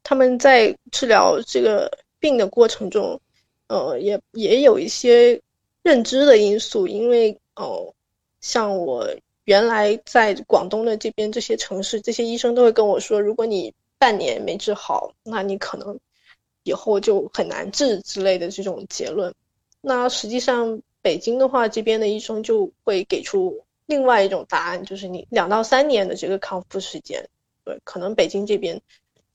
[0.03, 3.21] 他们在治疗这个病的过程中，
[3.69, 5.41] 呃，也也有一些
[5.83, 7.93] 认知的因素，因为哦、
[8.41, 9.07] 像我
[9.45, 15.99] 原来在广东的这边这些城市，这些医生都会跟我说，如果你半年没治好，那你可能
[16.63, 19.35] 以后就很难治之类的这种结论。
[19.83, 27.29] 那实际上北京的话，这边的医生就会给出另外一种答案，就是你两到三年的这个康复时间。
[27.65, 28.81] 对，可能北京这边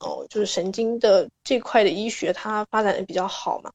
[0.00, 3.70] 哦，就是神经的这块的医学它发展的比较好嘛。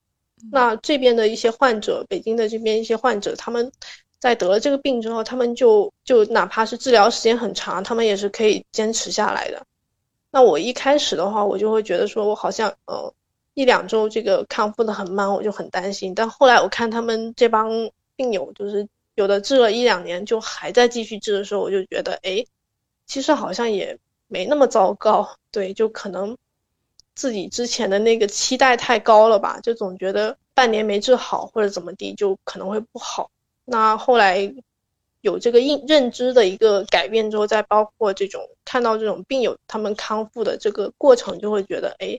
[0.52, 3.72] 那这边的一些患者，北京的这边一些患者，他们
[4.18, 9.64] 在得了这个病之后，他们就就哪怕是治疗时间很长，他们也是可以坚持下来的。
[10.32, 13.14] 那我一开始的话，我就会觉得说，我好像呃
[13.54, 16.16] 一两周这个康复的很慢，我就很担心。
[16.16, 17.70] 但后来我看他们这帮
[18.16, 22.46] 病友，就是有的治了一两年就还在继续治的时候，我就觉得，哎，
[23.06, 23.98] 其实好像也
[24.28, 25.38] 没那么糟糕。
[25.52, 26.38] 对，就可能
[27.14, 33.30] 自己之前的那个期待太高了吧，就总觉得半年没治好或者怎么地，就可能会不好。
[33.66, 34.54] 那后来
[35.20, 42.18] 有这个认认知的一个改变之后，再包括这种看到这种病友他们康复的这个过程，就会觉得，哎，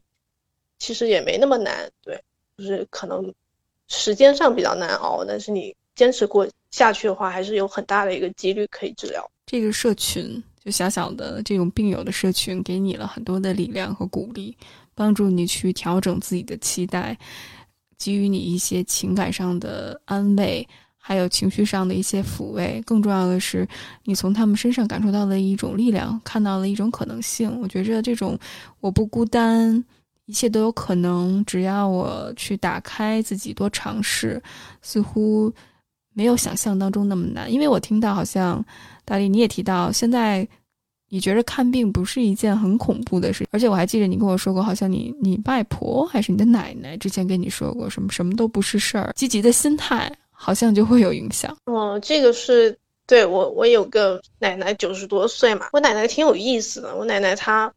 [0.79, 2.23] 其实也没那么难，对，
[2.57, 3.35] 就是可能
[3.89, 9.25] 时间上比较难熬，但是你坚持过下去的话，还是有很大的一个几率可以治疗。
[9.47, 14.57] 这个社群，就小小的这种病友的社群，给你了很多的力量和鼓励，
[14.95, 17.17] 帮助你去调整自己的期待，
[17.97, 20.67] 给予你一些情感上的安慰。
[21.05, 23.67] 还有情绪上的一些抚慰，更重要的是，
[24.05, 27.61] 你从他们身上感受到了一种力量，看到了一种可能性。
[27.61, 28.39] 我觉着这种
[28.79, 29.85] 我不孤单，
[30.27, 34.41] 一切都有可能，只要我去打开自己，多尝试，
[34.81, 35.53] 似乎
[36.13, 37.53] 没有想象当中那么难。
[37.53, 38.65] 因为我听到好像
[39.05, 40.47] 大力你也提到，现在
[41.09, 50.13] 你觉得看病不是一件很恐怖的事，而且我还记得你跟我说过，好像你你外婆还是你的奶奶之前跟你说过，什么什么都不是事儿，积极的心态。
[50.45, 51.57] 好像就会有影响。
[51.67, 56.97] 嗯，这个是对我，我有个奶奶九十多岁嘛，我奶奶挺有意思的。
[56.97, 57.73] 我奶奶她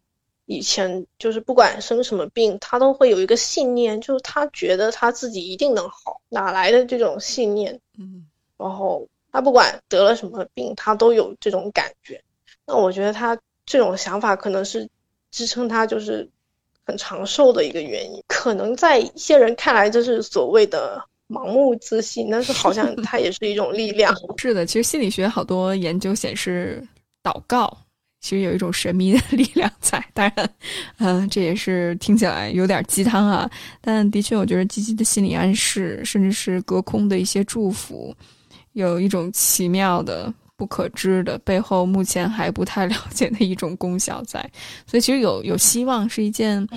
[0.47, 7.79] 以前就是不管生什么病，她都会有一个信念，就是她觉得她自己一定能好，哪来的这种信念？
[7.97, 8.25] 嗯，
[8.57, 12.21] 然后他不管得了什么病，他都有这种感觉。
[12.65, 14.89] 那我觉得他这种想法可能是
[15.31, 16.29] 支撑他就是
[16.85, 18.23] 很长寿的一个原因。
[18.27, 21.03] 可能在一些人看来，这是所谓的。
[21.27, 24.15] 盲目自信，但是好像 它也是一种力量。
[24.37, 26.87] 是的，其实心理学好多研究显示，
[27.23, 27.75] 祷告
[28.25, 30.03] 其实有一种神秘的力量在。
[30.15, 30.49] 当然，
[30.97, 33.47] 嗯、呃，这也是听起来有点鸡汤啊，
[33.79, 38.15] 但的确，我觉得积极的心理暗示，甚至是隔空的一些祝福，
[38.73, 44.41] 有一种奇妙的、不可知的背后，目前还不太了解的一种功效在。
[44.87, 46.67] 所以，其实有有希望是一件。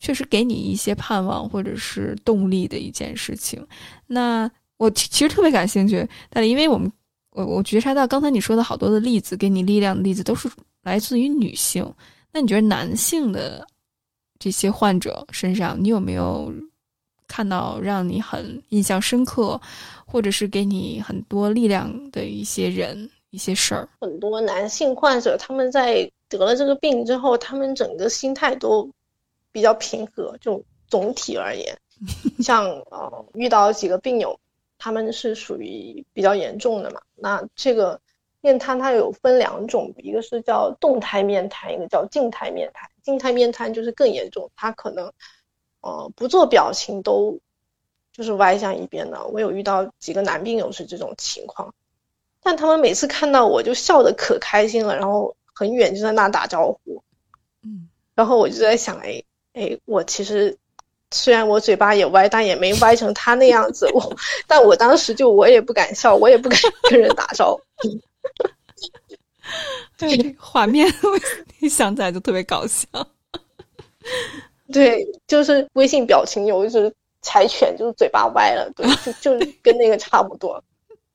[0.00, 3.60] 确实给你一些盼望或者是动力的一件事情。
[4.06, 6.88] 那我其实特别感兴趣，但因为我们
[7.38, 10.50] 我我觉察到刚才你说的好多的例子，给你力量的例子都是
[10.82, 11.88] 来自于女性。
[12.32, 13.64] 那你觉得男性的
[14.40, 16.52] 这些患者身上，你有没有
[17.28, 19.60] 看到让你很印象深刻，
[20.04, 23.88] 或者是给你很多力量的一些人、一些事儿？
[24.00, 28.90] 很多男性患者他们在得了这个病之后，他们整个心态都。
[29.50, 31.76] 比较平和，就总体而言，
[32.38, 34.38] 像呃遇到几个病友，
[34.78, 37.00] 他们是属于比较严重的嘛。
[37.14, 38.00] 那这个
[38.40, 42.88] 面瘫它有分两种，一个是叫动态面瘫，一个叫静态面瘫。
[43.02, 45.12] 静态面瘫就是更严重，他可能
[45.80, 47.38] 呃不做表情都
[48.12, 49.26] 就是歪向一边的。
[49.26, 51.74] 我有遇到几个男病友是这种情况，
[52.42, 57.02] 但他们每次看到我就笑得可开心了，然后很远就在那打招呼，
[57.62, 59.22] 嗯，然后我就在想，哎。
[59.54, 60.56] 哎，我其实
[61.10, 63.90] 虽然我嘴巴也歪，但也没歪成他那样子。
[63.94, 67.88] 我， 但我当时就我也不敢笑，我也不敢跟人打招呼。
[69.96, 71.18] 对，这个画面我
[71.60, 72.86] 一想起来就特别搞笑。
[74.70, 76.92] 对，就是微信表情有一只
[77.22, 78.86] 柴犬，就是嘴巴歪了，对，
[79.22, 80.62] 就就跟那个差不多。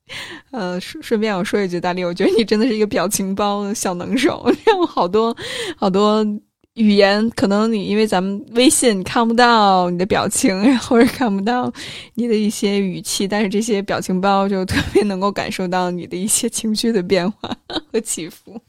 [0.50, 5.34] 呃，顺顺便我说一句，大力，我觉得你真的是一个表情包小能手，让好多
[5.78, 6.26] 好多。
[6.74, 11.72] 语言可能你因为咱们微信看不到你的表情， 或者看不到
[12.14, 17.56] 你的一些语气，但是这些表情包就特别能够感受到你的一些情绪的变化
[17.92, 18.60] 和起伏，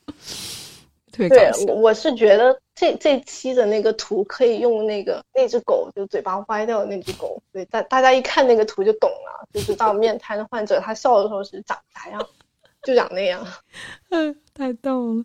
[1.11, 12.23] 特别对，我是觉得这这期的那个图可以用那个那只狗就嘴巴歪掉的那只狗，对大大家一看那个图就懂了，就知道面瘫的患者他笑的时候是长啥样，
[12.83, 13.43] 就长那样。
[14.11, 15.23] 嗯， 太逗了，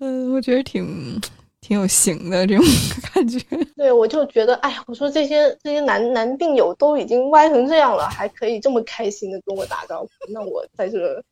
[0.00, 1.20] 嗯，我觉得挺。
[1.68, 2.64] 挺有型的这种
[3.12, 3.38] 感觉，
[3.76, 11.22] 对我就觉得，哎呀，我说这些这些男男病友都已经歪成这样了，还可以这么开心的跟我打招呼，那我在这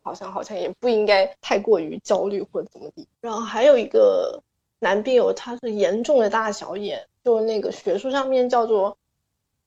[0.00, 3.06] 好像好像也不应该太过于焦虑或者怎么地。
[3.20, 4.42] 然后还有一个
[4.78, 8.96] 男病友，他是严重的大小眼，就那个学术上面叫做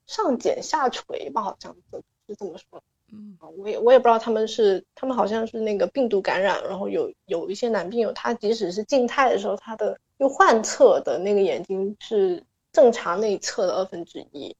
[0.08, 2.82] 上睑下垂吧，好像是是这么说。
[3.12, 12.42] 嗯，我也我也不知道他们是他们好像是那个病毒感染，然后有有一些男病友，他即使是静态的时候，他的就患侧的那个眼睛是
[12.72, 14.56] 正常内侧的二分之一，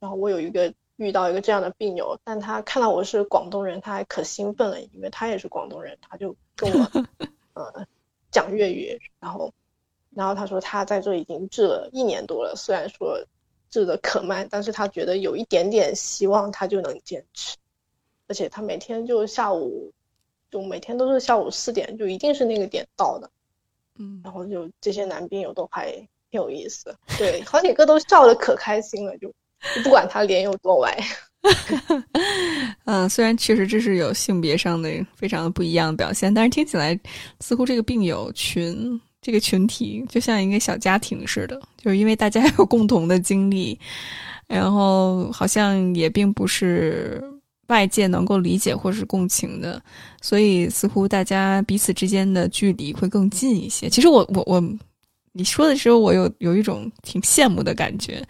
[0.00, 6.90] 然后我有一个遇到一个这样的病友，但他看到我是广东人，他还可兴奋了，因为他也是广东人，他就跟我
[7.54, 7.86] 呃
[8.30, 9.52] 讲粤语，然后
[10.10, 13.20] 然后他说他在这已经治了一年多了，虽然说
[13.70, 17.56] 治的可慢，但是他觉得有一点点希望，他就能坚持，
[18.26, 19.92] 而且他每天就下午
[20.50, 23.30] 就每天都是下午四点，就一定是那个点到的。
[23.98, 25.90] 嗯，然后就这些男兵友都还
[26.30, 29.32] 挺有意思，对，好几个都笑得可开心了，就
[29.82, 30.96] 不管他脸有多歪。
[32.84, 36.98] 嗯，虽然确实这是有性别上的非常的不一样的表现，但是听起来
[37.40, 43.78] 似乎这个病友群这个群体就像一个小家庭似的，就是因为大家有共同的经历，
[44.46, 47.22] 然后好像也并不是。
[47.68, 49.80] 外界能够理解或是共情的，
[50.22, 53.90] 所以似乎大家彼此之间的距离会更近一些。
[53.90, 54.62] 其实我我我，
[55.32, 58.26] 你说的时候，我有有一种挺羡慕的感觉，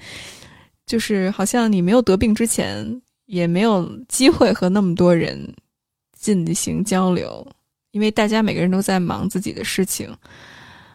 [0.86, 5.54] 就是好像你没有得病之前，也没有机会和那么多人
[6.18, 7.46] 进行交流，
[7.92, 10.12] 因为大家每个人都在忙自己的事情，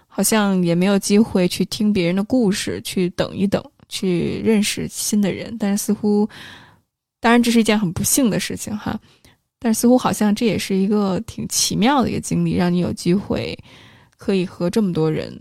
[0.05, 5.55] 好像也没有机会去听别人的故事，去等一等，去认识新的人。
[5.57, 6.27] 但是似乎。
[7.23, 8.99] 当然，这是一件很不幸的事情哈，
[9.57, 13.57] 但似乎好像这也是一个挺奇妙的一个经历，让你有机会
[14.17, 15.33] 可以和这么多人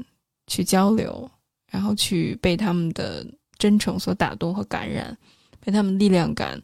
[0.46, 1.28] 去交流，
[1.68, 3.26] 然后去被他们的
[3.58, 5.18] 真诚所打动和感染，
[5.58, 6.62] 被他们力量感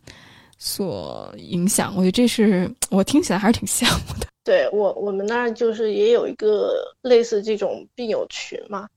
[0.57, 1.93] 所影响。
[1.97, 4.29] 我觉得这是我听起来还是挺羡慕的。
[4.47, 8.89] 对我，我们那儿就是也有一个类似这种病友群嘛，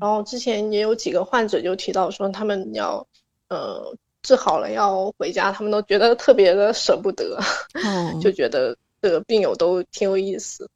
[0.00, 3.06] 然后之前也有几个患者就提到说他们要
[3.50, 3.94] 呃。
[4.26, 7.38] 治好了要回家，他们都觉得特别的舍不得，
[8.20, 10.68] 就觉得这个病友都挺有意思，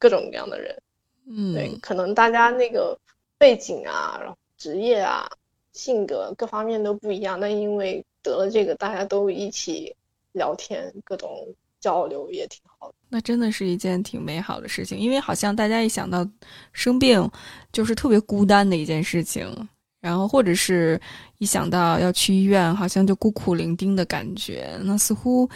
[0.00, 0.76] 各种各样的人，
[1.28, 2.98] 嗯，对，可能大家那个
[3.38, 5.30] 背景啊，然后职业啊，
[5.72, 9.94] 性格各方面都不一样，但因为得了这个，大家都一起
[10.32, 11.46] 聊天，各种
[11.78, 12.94] 交流也挺好的。
[13.08, 16.28] 那真的是一件挺美好的事情，因为好像大家一想到
[16.72, 17.30] 生病，
[17.72, 19.46] 就是特别孤单的一件事情。
[20.00, 21.00] 然后，或者是
[21.38, 24.78] 一想到要去医院，好像就孤苦伶仃的感觉。
[24.84, 25.48] 那似乎，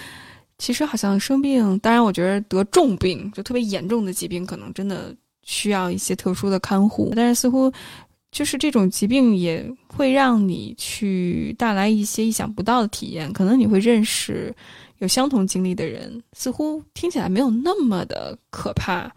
[0.59, 5.15] 其实好像生病，当然，我觉得得重病，就特别严重的疾病，可能真的
[5.45, 7.13] 需要一些特殊的看护。
[7.15, 7.73] 但是，似乎
[8.33, 13.33] 就是这种疾病也会让你去带来一些意想不到的体验。
[13.33, 14.53] 可能你会认识
[14.99, 19.09] 有相同经历的人，似乎听起来没有那么的可怕。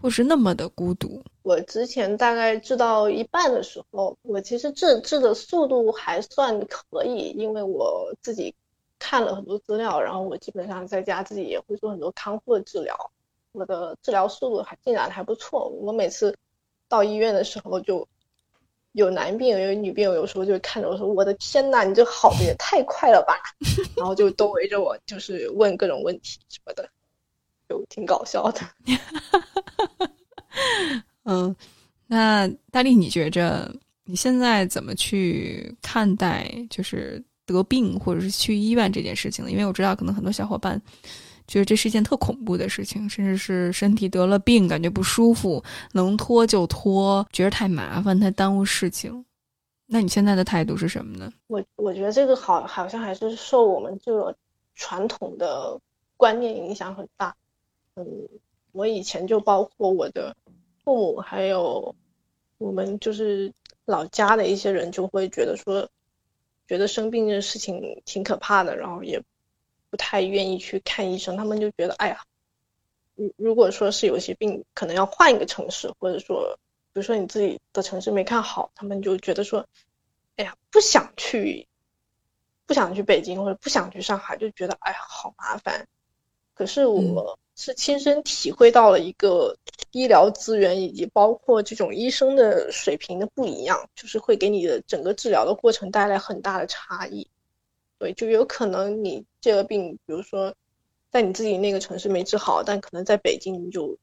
[0.00, 1.22] 或是那么的孤独。
[1.42, 8.54] 我之前大概治到一半的时候，我其实治治的速度还算可以，因为我自己
[8.98, 12.94] 看了很多资料，然后我基本上在家自己也会做很多康复的治疗，
[13.52, 15.68] 我的治疗速度还进展还不错。
[15.68, 16.36] 我每次
[16.88, 18.06] 到医院的时候，就
[18.92, 23.34] 有男病友有女病友，有时候就看着我说：“我的天呐，你这好的也太快了吧！
[23.96, 26.88] ”然后就都围着我，就是问各种问题什么的。
[27.68, 28.60] 就挺搞笑的，
[31.26, 31.54] 嗯，
[32.06, 33.74] 那大力，你觉着
[34.04, 39.50] 你现在怎么去看待就是得病或者是去医院这件事情呢？
[39.50, 40.80] 因为我知道可能很多小伙伴
[41.48, 45.62] 觉得这是一件特恐怖的事情，甚至是身体得了病感觉不舒服，
[45.92, 49.24] 能拖就拖，觉得太麻烦，太耽误事情。
[49.88, 51.32] 那你现在的态度是什么呢？
[51.48, 54.34] 我我觉得这个好，好像还是受我们这个
[54.74, 55.78] 传统的
[56.16, 57.34] 观念影响很大。
[57.94, 58.04] 嗯，
[58.72, 60.34] 我以前就包括我的
[60.86, 61.96] 父母，还有
[62.58, 63.52] 我们就是
[63.84, 65.90] 老家的一些人，就会觉得说，
[66.68, 69.20] 觉得生病这事情挺可怕的，然后也
[69.90, 71.36] 不太愿意去看医生。
[71.36, 72.22] 他们就觉得，哎呀，
[73.16, 76.58] 如如果说是有些病，可能要换一个城市，或者说。
[76.92, 79.66] 比如说你自己的城市没看好，他们就觉得说，
[80.36, 81.68] 哎呀，不想去，
[82.64, 85.86] 不想去北京或者不想去上海，就觉得哎呀好麻烦。
[86.54, 89.56] 可是我是亲身体会到了一个
[89.90, 97.26] 医疗资源以及包括这种医生的水平的不一样，就是会给你的整个治疗的过程带来很大的差异。
[97.98, 100.54] 对，就有可能你这个病，比如说
[101.10, 103.98] 在你自己那个城市没治好，但可能在北京你就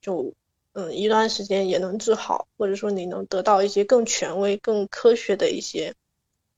[0.00, 0.32] 就。
[0.76, 5.94] 嗯，一段时间也能治好，或者说你能得到一些更权威、更科学的一些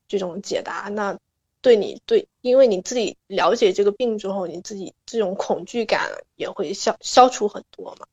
[0.07, 1.19] 这种解答，那
[1.61, 8.07] 对你对，因为你自己了解这个病之后，你自己这种恐惧感也会消消除很多嘛。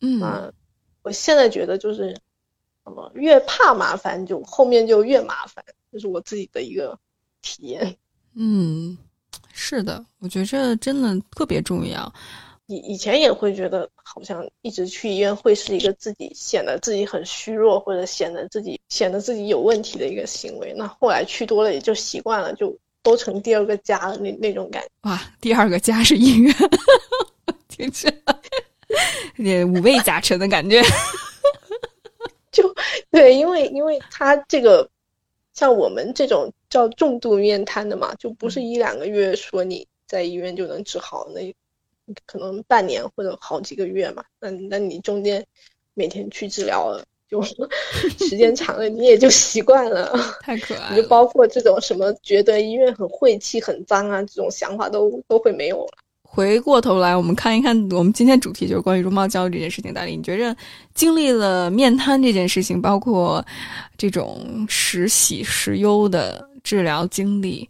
[0.00, 0.52] 嗯，
[1.02, 2.16] 我现在觉得就是，
[2.84, 6.98] 么越怕麻烦，就后面就越麻烦，这是我自己的一个
[7.42, 7.96] 体验。
[8.34, 8.96] 嗯，
[9.52, 12.12] 是的，我觉得这真的特别重要。
[12.70, 20.72] 以以前也会觉得，好像一直去医院会是一个自己显得自己很虚弱，或者显得自己显得自己有问题的一个行为。
[20.76, 24.88] 那后来去多了也就习惯了，就都成第二个家了那那种感觉。
[25.02, 26.54] 哇，第二个家是医院，
[27.66, 28.14] 听起来
[29.36, 30.80] 也五味杂陈的感觉。
[32.52, 32.72] 就
[33.10, 34.88] 对，因为因为他这个
[35.54, 41.52] 像我们这种叫重度面瘫的嘛，就不是一两个月说你在医院就能治好那。
[42.26, 45.44] 可能半年或者好几个月嘛，那那你中间
[45.94, 47.42] 每天去治疗，就
[48.18, 50.12] 时间长了，你也就习惯了。
[50.42, 55.92] 太可爱，你就包括这种什么觉得医院很晦气、很脏啊，这种想法都都会没有了。
[56.22, 59.92] 回过头来，我们看一看，我们今天主题就是关于容貌焦虑这件事情。
[59.92, 60.56] 大力，你觉着
[60.94, 63.44] 经历了面瘫这件事情，包括
[63.98, 67.68] 这种时喜时忧的治疗经历，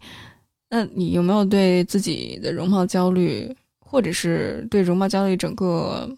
[0.69, 3.51] 那你有没有对自己的容貌焦虑？
[3.91, 6.09] 或者是对容貌焦虑整个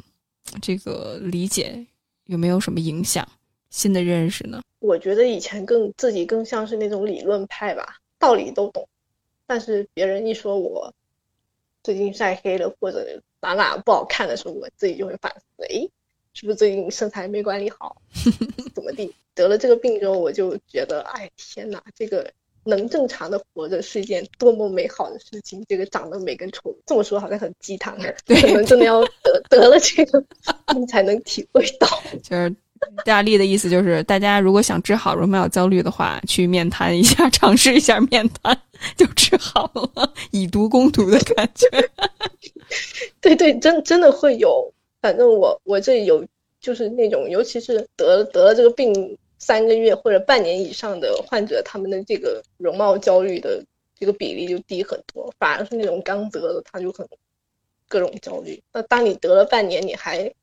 [0.61, 1.84] 这个理解
[2.26, 3.28] 有没有什么影响？
[3.71, 4.61] 新的认识呢？
[4.80, 8.88] 我觉得以前更自己更像是那种理论派吧，道理都懂，
[9.47, 10.93] 但是别人一说我
[11.82, 15.89] 最近晒黑了或者哪哪不好看的时候，我自己就会反思：哎，
[16.36, 17.99] 是不是最近身材没管理好？
[18.76, 19.11] 怎么地？
[19.34, 22.32] 得了这个病之后，我就觉得，哎，天哪，这个。
[22.66, 25.64] 能正常的活着是一件多么美好的事情！
[25.68, 30.24] 这个长得美跟丑，这么说好像很鸡汤，可能真的要得得了这个，
[30.76, 31.88] 你才能体会到。
[32.24, 32.53] 就是
[33.05, 38.57] 大力的意思，就是大家如果想治好容貌焦虑的话，去面瘫一下， 尝试一下面瘫，
[38.95, 41.68] 就治好了，以毒攻毒的感觉。
[43.20, 44.74] 对对，真真的会有。
[45.01, 46.26] 反正我我这有，
[46.61, 49.18] 就是那种，尤其是得得了这个病。
[49.43, 53.61] 三个月或者半年以上的患者，他们的这个容貌焦虑的
[53.99, 57.05] 这个比例就低很多，反而是那种刚得的，他就很
[57.89, 58.63] 各种焦虑。
[58.71, 60.33] 那当你得了半年，你还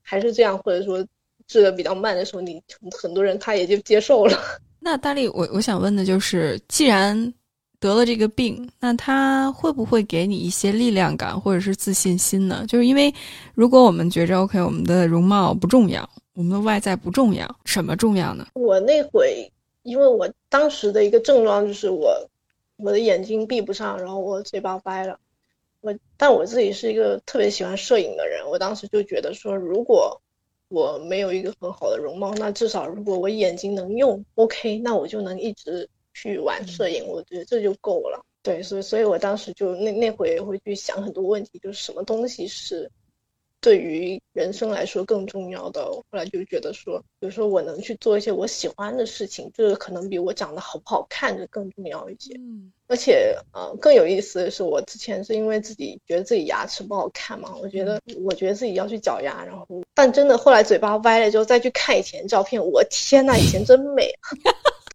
[0.00, 1.06] 还是这样，或者说
[1.46, 4.38] 治的比较慢的时候，你很多人他也就接受了。
[4.80, 7.34] 那大力，我我想问的就是，既然
[7.80, 12.64] 得了这个病，那他会不会给你一些力量感或者是自信心呢？
[12.68, 13.12] 就是因为
[13.54, 16.08] 如果我们觉着 OK，我们的容貌不重要。
[16.34, 18.46] 我们的外在不重要，什么重要呢？
[18.54, 19.50] 我那会，
[19.82, 22.14] 因为我当时的一个症状就是我，
[22.76, 25.18] 我的眼睛闭不上，然后我嘴巴歪了。
[25.82, 30.18] 我，但我自己是一个特别喜欢摄影的人，我当时就觉得说，如果
[30.68, 38.24] 我没有一个很好的容貌，那至少如果我眼睛能用，OK，那我就能一直去玩摄影，我觉得这就够了。
[38.42, 42.90] 对，所以，所以我当时就那那回会去想很多问题，就是什么东西是。
[43.62, 52.32] 对于人生来说更重要的，后来就觉得说，比如说我能去做一些我喜欢的事情，这个可能比我长得好不好看的更重要一些。
[52.38, 64.10] 嗯，而且，呃，更有意思的是，我之前是因为自己觉得自己牙齿不好看嘛，我觉得，我觉得自己要去矫牙，然后，但真的后来嘴巴歪了之后再去看以前照片，我天呐，以前真美。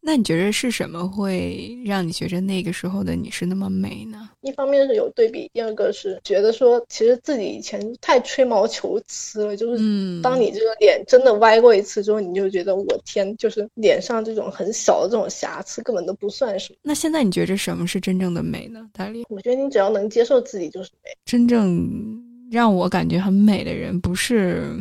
[0.08, 4.30] 那你觉得是什么会让你觉得那个时候的你是那么美呢？
[4.42, 9.58] 一方面是有对比，第二个是觉得说，其实自己以前太吹毛求疵了。
[9.58, 16.78] 就是，当你这个脸真的歪过一次之后，你就觉得我天，就是脸上这种很小的这种瑕疵根本都不算什么。
[16.84, 19.26] 那现在你觉得什么是真正的美呢，大力？
[19.28, 21.10] 我觉得你只要能接受自己就是美。
[21.26, 21.90] 真正
[22.52, 24.72] 让我感觉很美的人，不是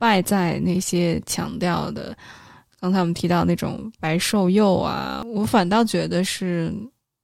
[0.00, 2.14] 外在那些强调的。
[2.86, 6.72] 刚才我们提到那种白瘦幼啊，我反倒觉得是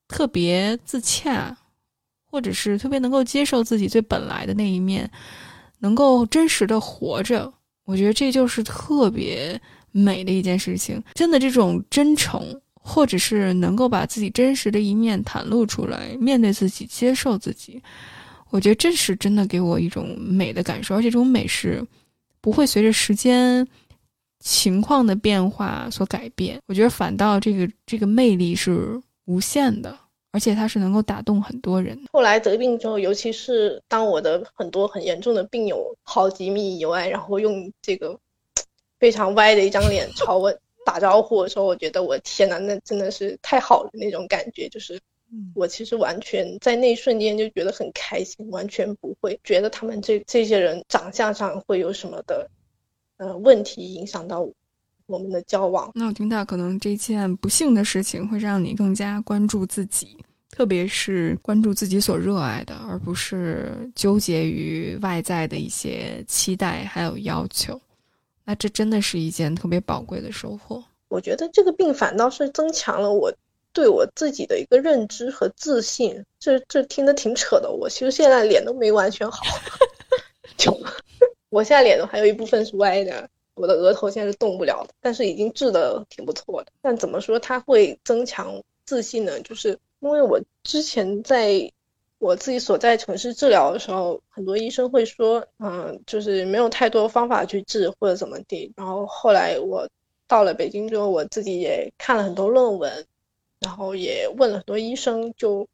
[0.08, 1.56] 特别自洽，
[2.28, 5.08] 或者是特别能够接受自己最本来的那一面，
[5.78, 7.52] 能够真实的活着。
[7.84, 9.60] 我觉得这就是特别
[9.92, 11.00] 美的一件事情。
[11.14, 17.80] 真的，这种真诚，或者是能够把自己真实的一面袒露出来，面对自己，接受自己，
[18.50, 21.86] 我觉得这是真的给我一种美的感受，而且这种美是
[22.40, 23.64] 不会随着时间。
[24.42, 29.96] 情况的变化所改变，我觉得反倒这个这个魅力是无限的，
[30.32, 31.98] 而且它是能够打动很多人。
[32.12, 38.18] 后来得病之后，尤其是当我的很多很严重的病友好几米以外，然后用这个
[38.98, 40.52] 非常歪的一张脸朝我
[40.84, 45.00] 打招呼的时候，我觉得我天哪，那真的是太好了那种感觉，就是
[45.54, 52.50] 我其实完全在那一瞬间就觉得很开心，完全不会觉得他们这这些人长相上会有什么的。
[53.22, 54.44] 呃，问题影响到
[55.06, 55.92] 我们的交往。
[55.94, 60.16] 那我听到，可能这件不幸的事情会让你更加关注自己，
[60.50, 67.80] 特别是关注自己所热爱的，而不是纠结于外在的一些期待还有要求。
[68.44, 70.82] 那这真的是一件特别宝贵的收获。
[71.06, 73.32] 我觉得这个病反倒是增强了我
[73.72, 76.20] 对我自己的一个认知和自信。
[76.40, 79.86] 这这听得挺扯的，我其实现在脸都没完全好，就。
[81.52, 86.72] 我现在脸都还有一部分是歪的，我的额头现在是动不了的，但是已经治的挺不错的。
[86.80, 89.38] 但怎么说它会增强自信呢？
[89.42, 91.70] 就是因为我之前在
[92.16, 98.72] 我自己所在城市治疗的时候，很多医生会说，嗯，就是没有太多方法去治或者怎么地。
[98.74, 99.86] 然后后来我
[100.26, 103.06] 到了北京之后，我自己也看了很多论文，
[103.60, 105.68] 然后也问了很多医生，就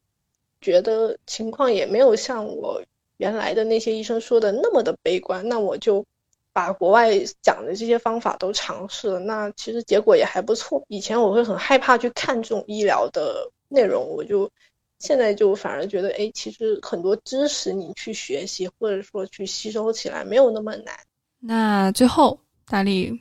[0.61, 2.83] 觉得情况也没有像我。
[3.19, 6.05] 原来的那些医生说的那么的悲观，那我就
[6.53, 7.13] 把国外
[7.43, 10.83] 讲的这些方法都尝试了，那其实结果也还不错。
[10.89, 14.51] 以前我会很害怕去看这种医疗的内容，我就
[14.99, 20.95] 现在就反而觉得，哎，其实很多知识你去学习或者说去吸收起来没有那么难。
[21.41, 23.21] 那最后，大力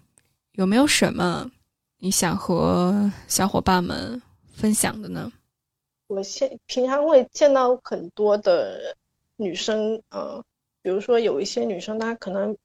[0.53, 1.51] 有没有什么
[1.99, 4.21] 你想和小伙伴们
[4.53, 5.31] 分享的呢？
[6.07, 8.95] 我现平常会见到很多的。
[9.37, 10.43] 女生，呃，
[10.81, 12.57] 比如说有一些女生，她可能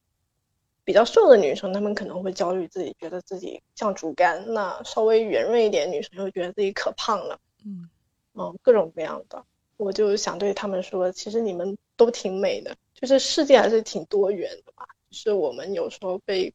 [0.85, 7.39] 比较瘦的女生，她们可能会焦虑自己，觉得自己像竹竿；那稍微圆润一点女生，又觉得自己可胖了。
[7.65, 7.89] 嗯，
[8.35, 9.45] 嗯，各种各样的，
[9.77, 14.87] 我就想对他们说，其实你们都挺美的，就是世界还是挺多元的吧。
[15.11, 16.53] 是我们有时候被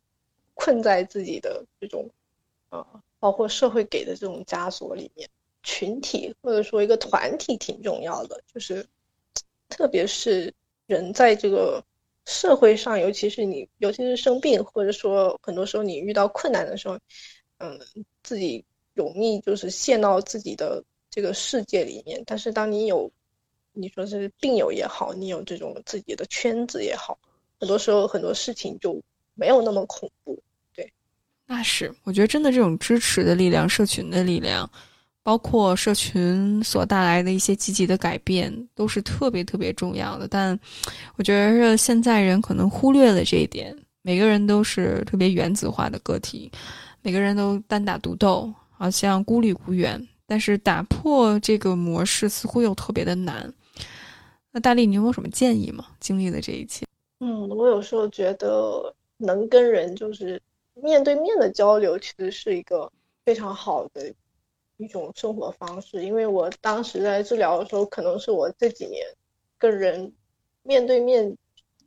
[0.56, 2.10] 困在自己的这种，
[2.70, 2.86] 呃，
[3.20, 5.30] 包括社会给的这种枷锁里面，
[5.62, 8.84] 群体或者说一个团体挺重要的，就是。
[9.78, 10.52] 特别是
[10.88, 11.84] 人在这个
[12.26, 16.98] 社会上，尤其是你，尤其是生病，或者说很多时候你遇到困难的时候，
[17.60, 17.80] 嗯，
[18.24, 18.66] 自己
[18.96, 22.24] 容易就是陷到自己的这个世界里面。
[22.26, 23.10] 但是当你有，
[23.72, 27.20] 你说是病友也好，你有这种自己的圈子也好，
[27.60, 29.00] 很多时候很多事情就
[29.36, 30.42] 没有那么恐怖。
[30.76, 30.92] 对，
[31.46, 34.68] 那是我觉得真的这种支持的力量，社群的力量。
[35.28, 40.26] 包括社群所带来的一些积极的改变，都是特别特别重要的。
[40.26, 40.58] 但
[41.18, 43.78] 我觉得现在人可能忽略了这一点。
[44.04, 46.50] 每个人都是特别原子化的个体，
[47.02, 50.02] 每个人都单打独斗，好像孤立无援。
[50.26, 53.54] 但是打破这个模式似乎又特别的难。
[54.54, 55.88] 那大力，你有没有什么建议吗？
[56.00, 56.86] 经历了这一切，
[57.20, 60.42] 嗯，我有时候觉得能跟人就是
[60.82, 62.90] 面对面的交流，其实是一个
[63.26, 64.10] 非常好的。
[64.78, 69.06] 一种生活方式，因为我当时在治疗的时候，可能是我这几年
[69.58, 70.14] 跟人
[70.64, 71.36] 面对面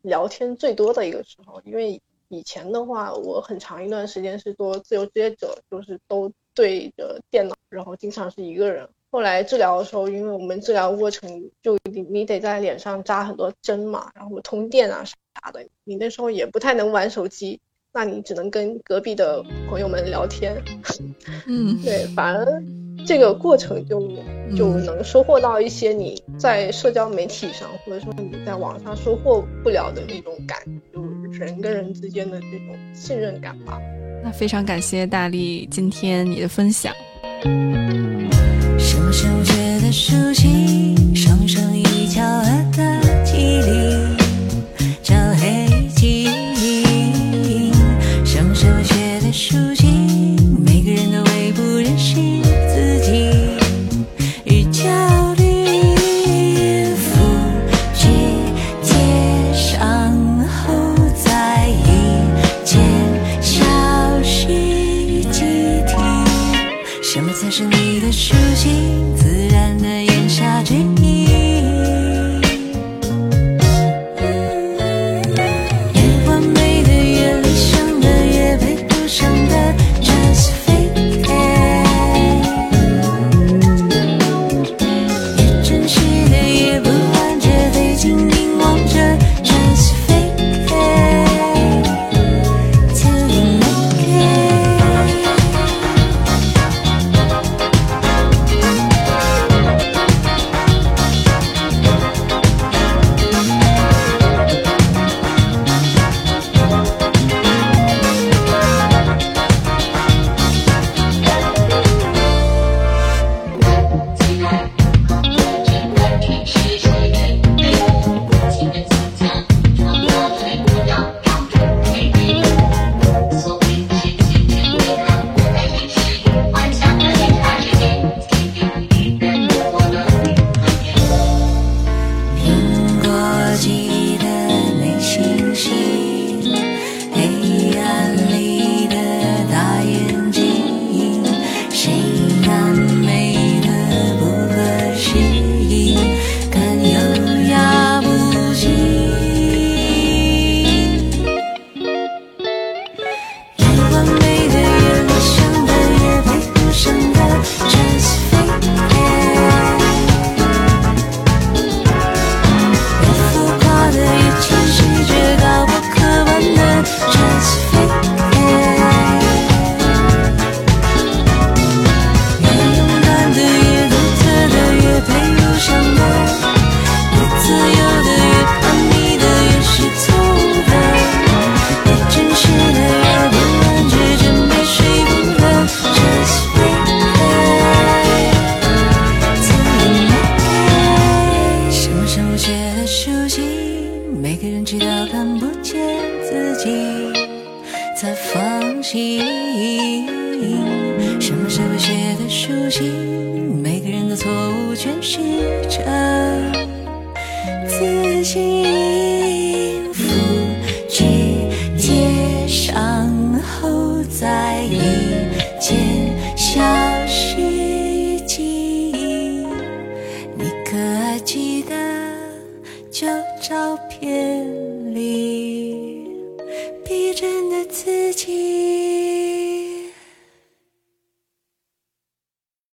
[0.03, 1.61] 聊天最多的一个时候。
[1.65, 8.89] 因为以前的话，我很长一段时间是做自由职业者，就是都对着电脑，然后经常是一个人。
[9.13, 17.61] 后来治疗的时候，因为我们治疗过程就你你得在脸上扎很多针嘛，然后通电啊啥的，你那时候也不太能玩手机。
[17.93, 20.57] 那你只能跟隔壁的朋友们聊天。
[21.47, 22.63] 嗯， 对，反而
[23.05, 24.01] 这个过程就
[24.57, 30.59] 就能收获到一些你在社交媒体上，或者说你在网上收获不了的那种感，
[30.95, 33.79] 就是人跟人之间的这种信任感吧。
[34.23, 36.95] 那非常感谢大力今天你的分享。
[38.79, 42.23] 小小觉得熟悉，双手一翘。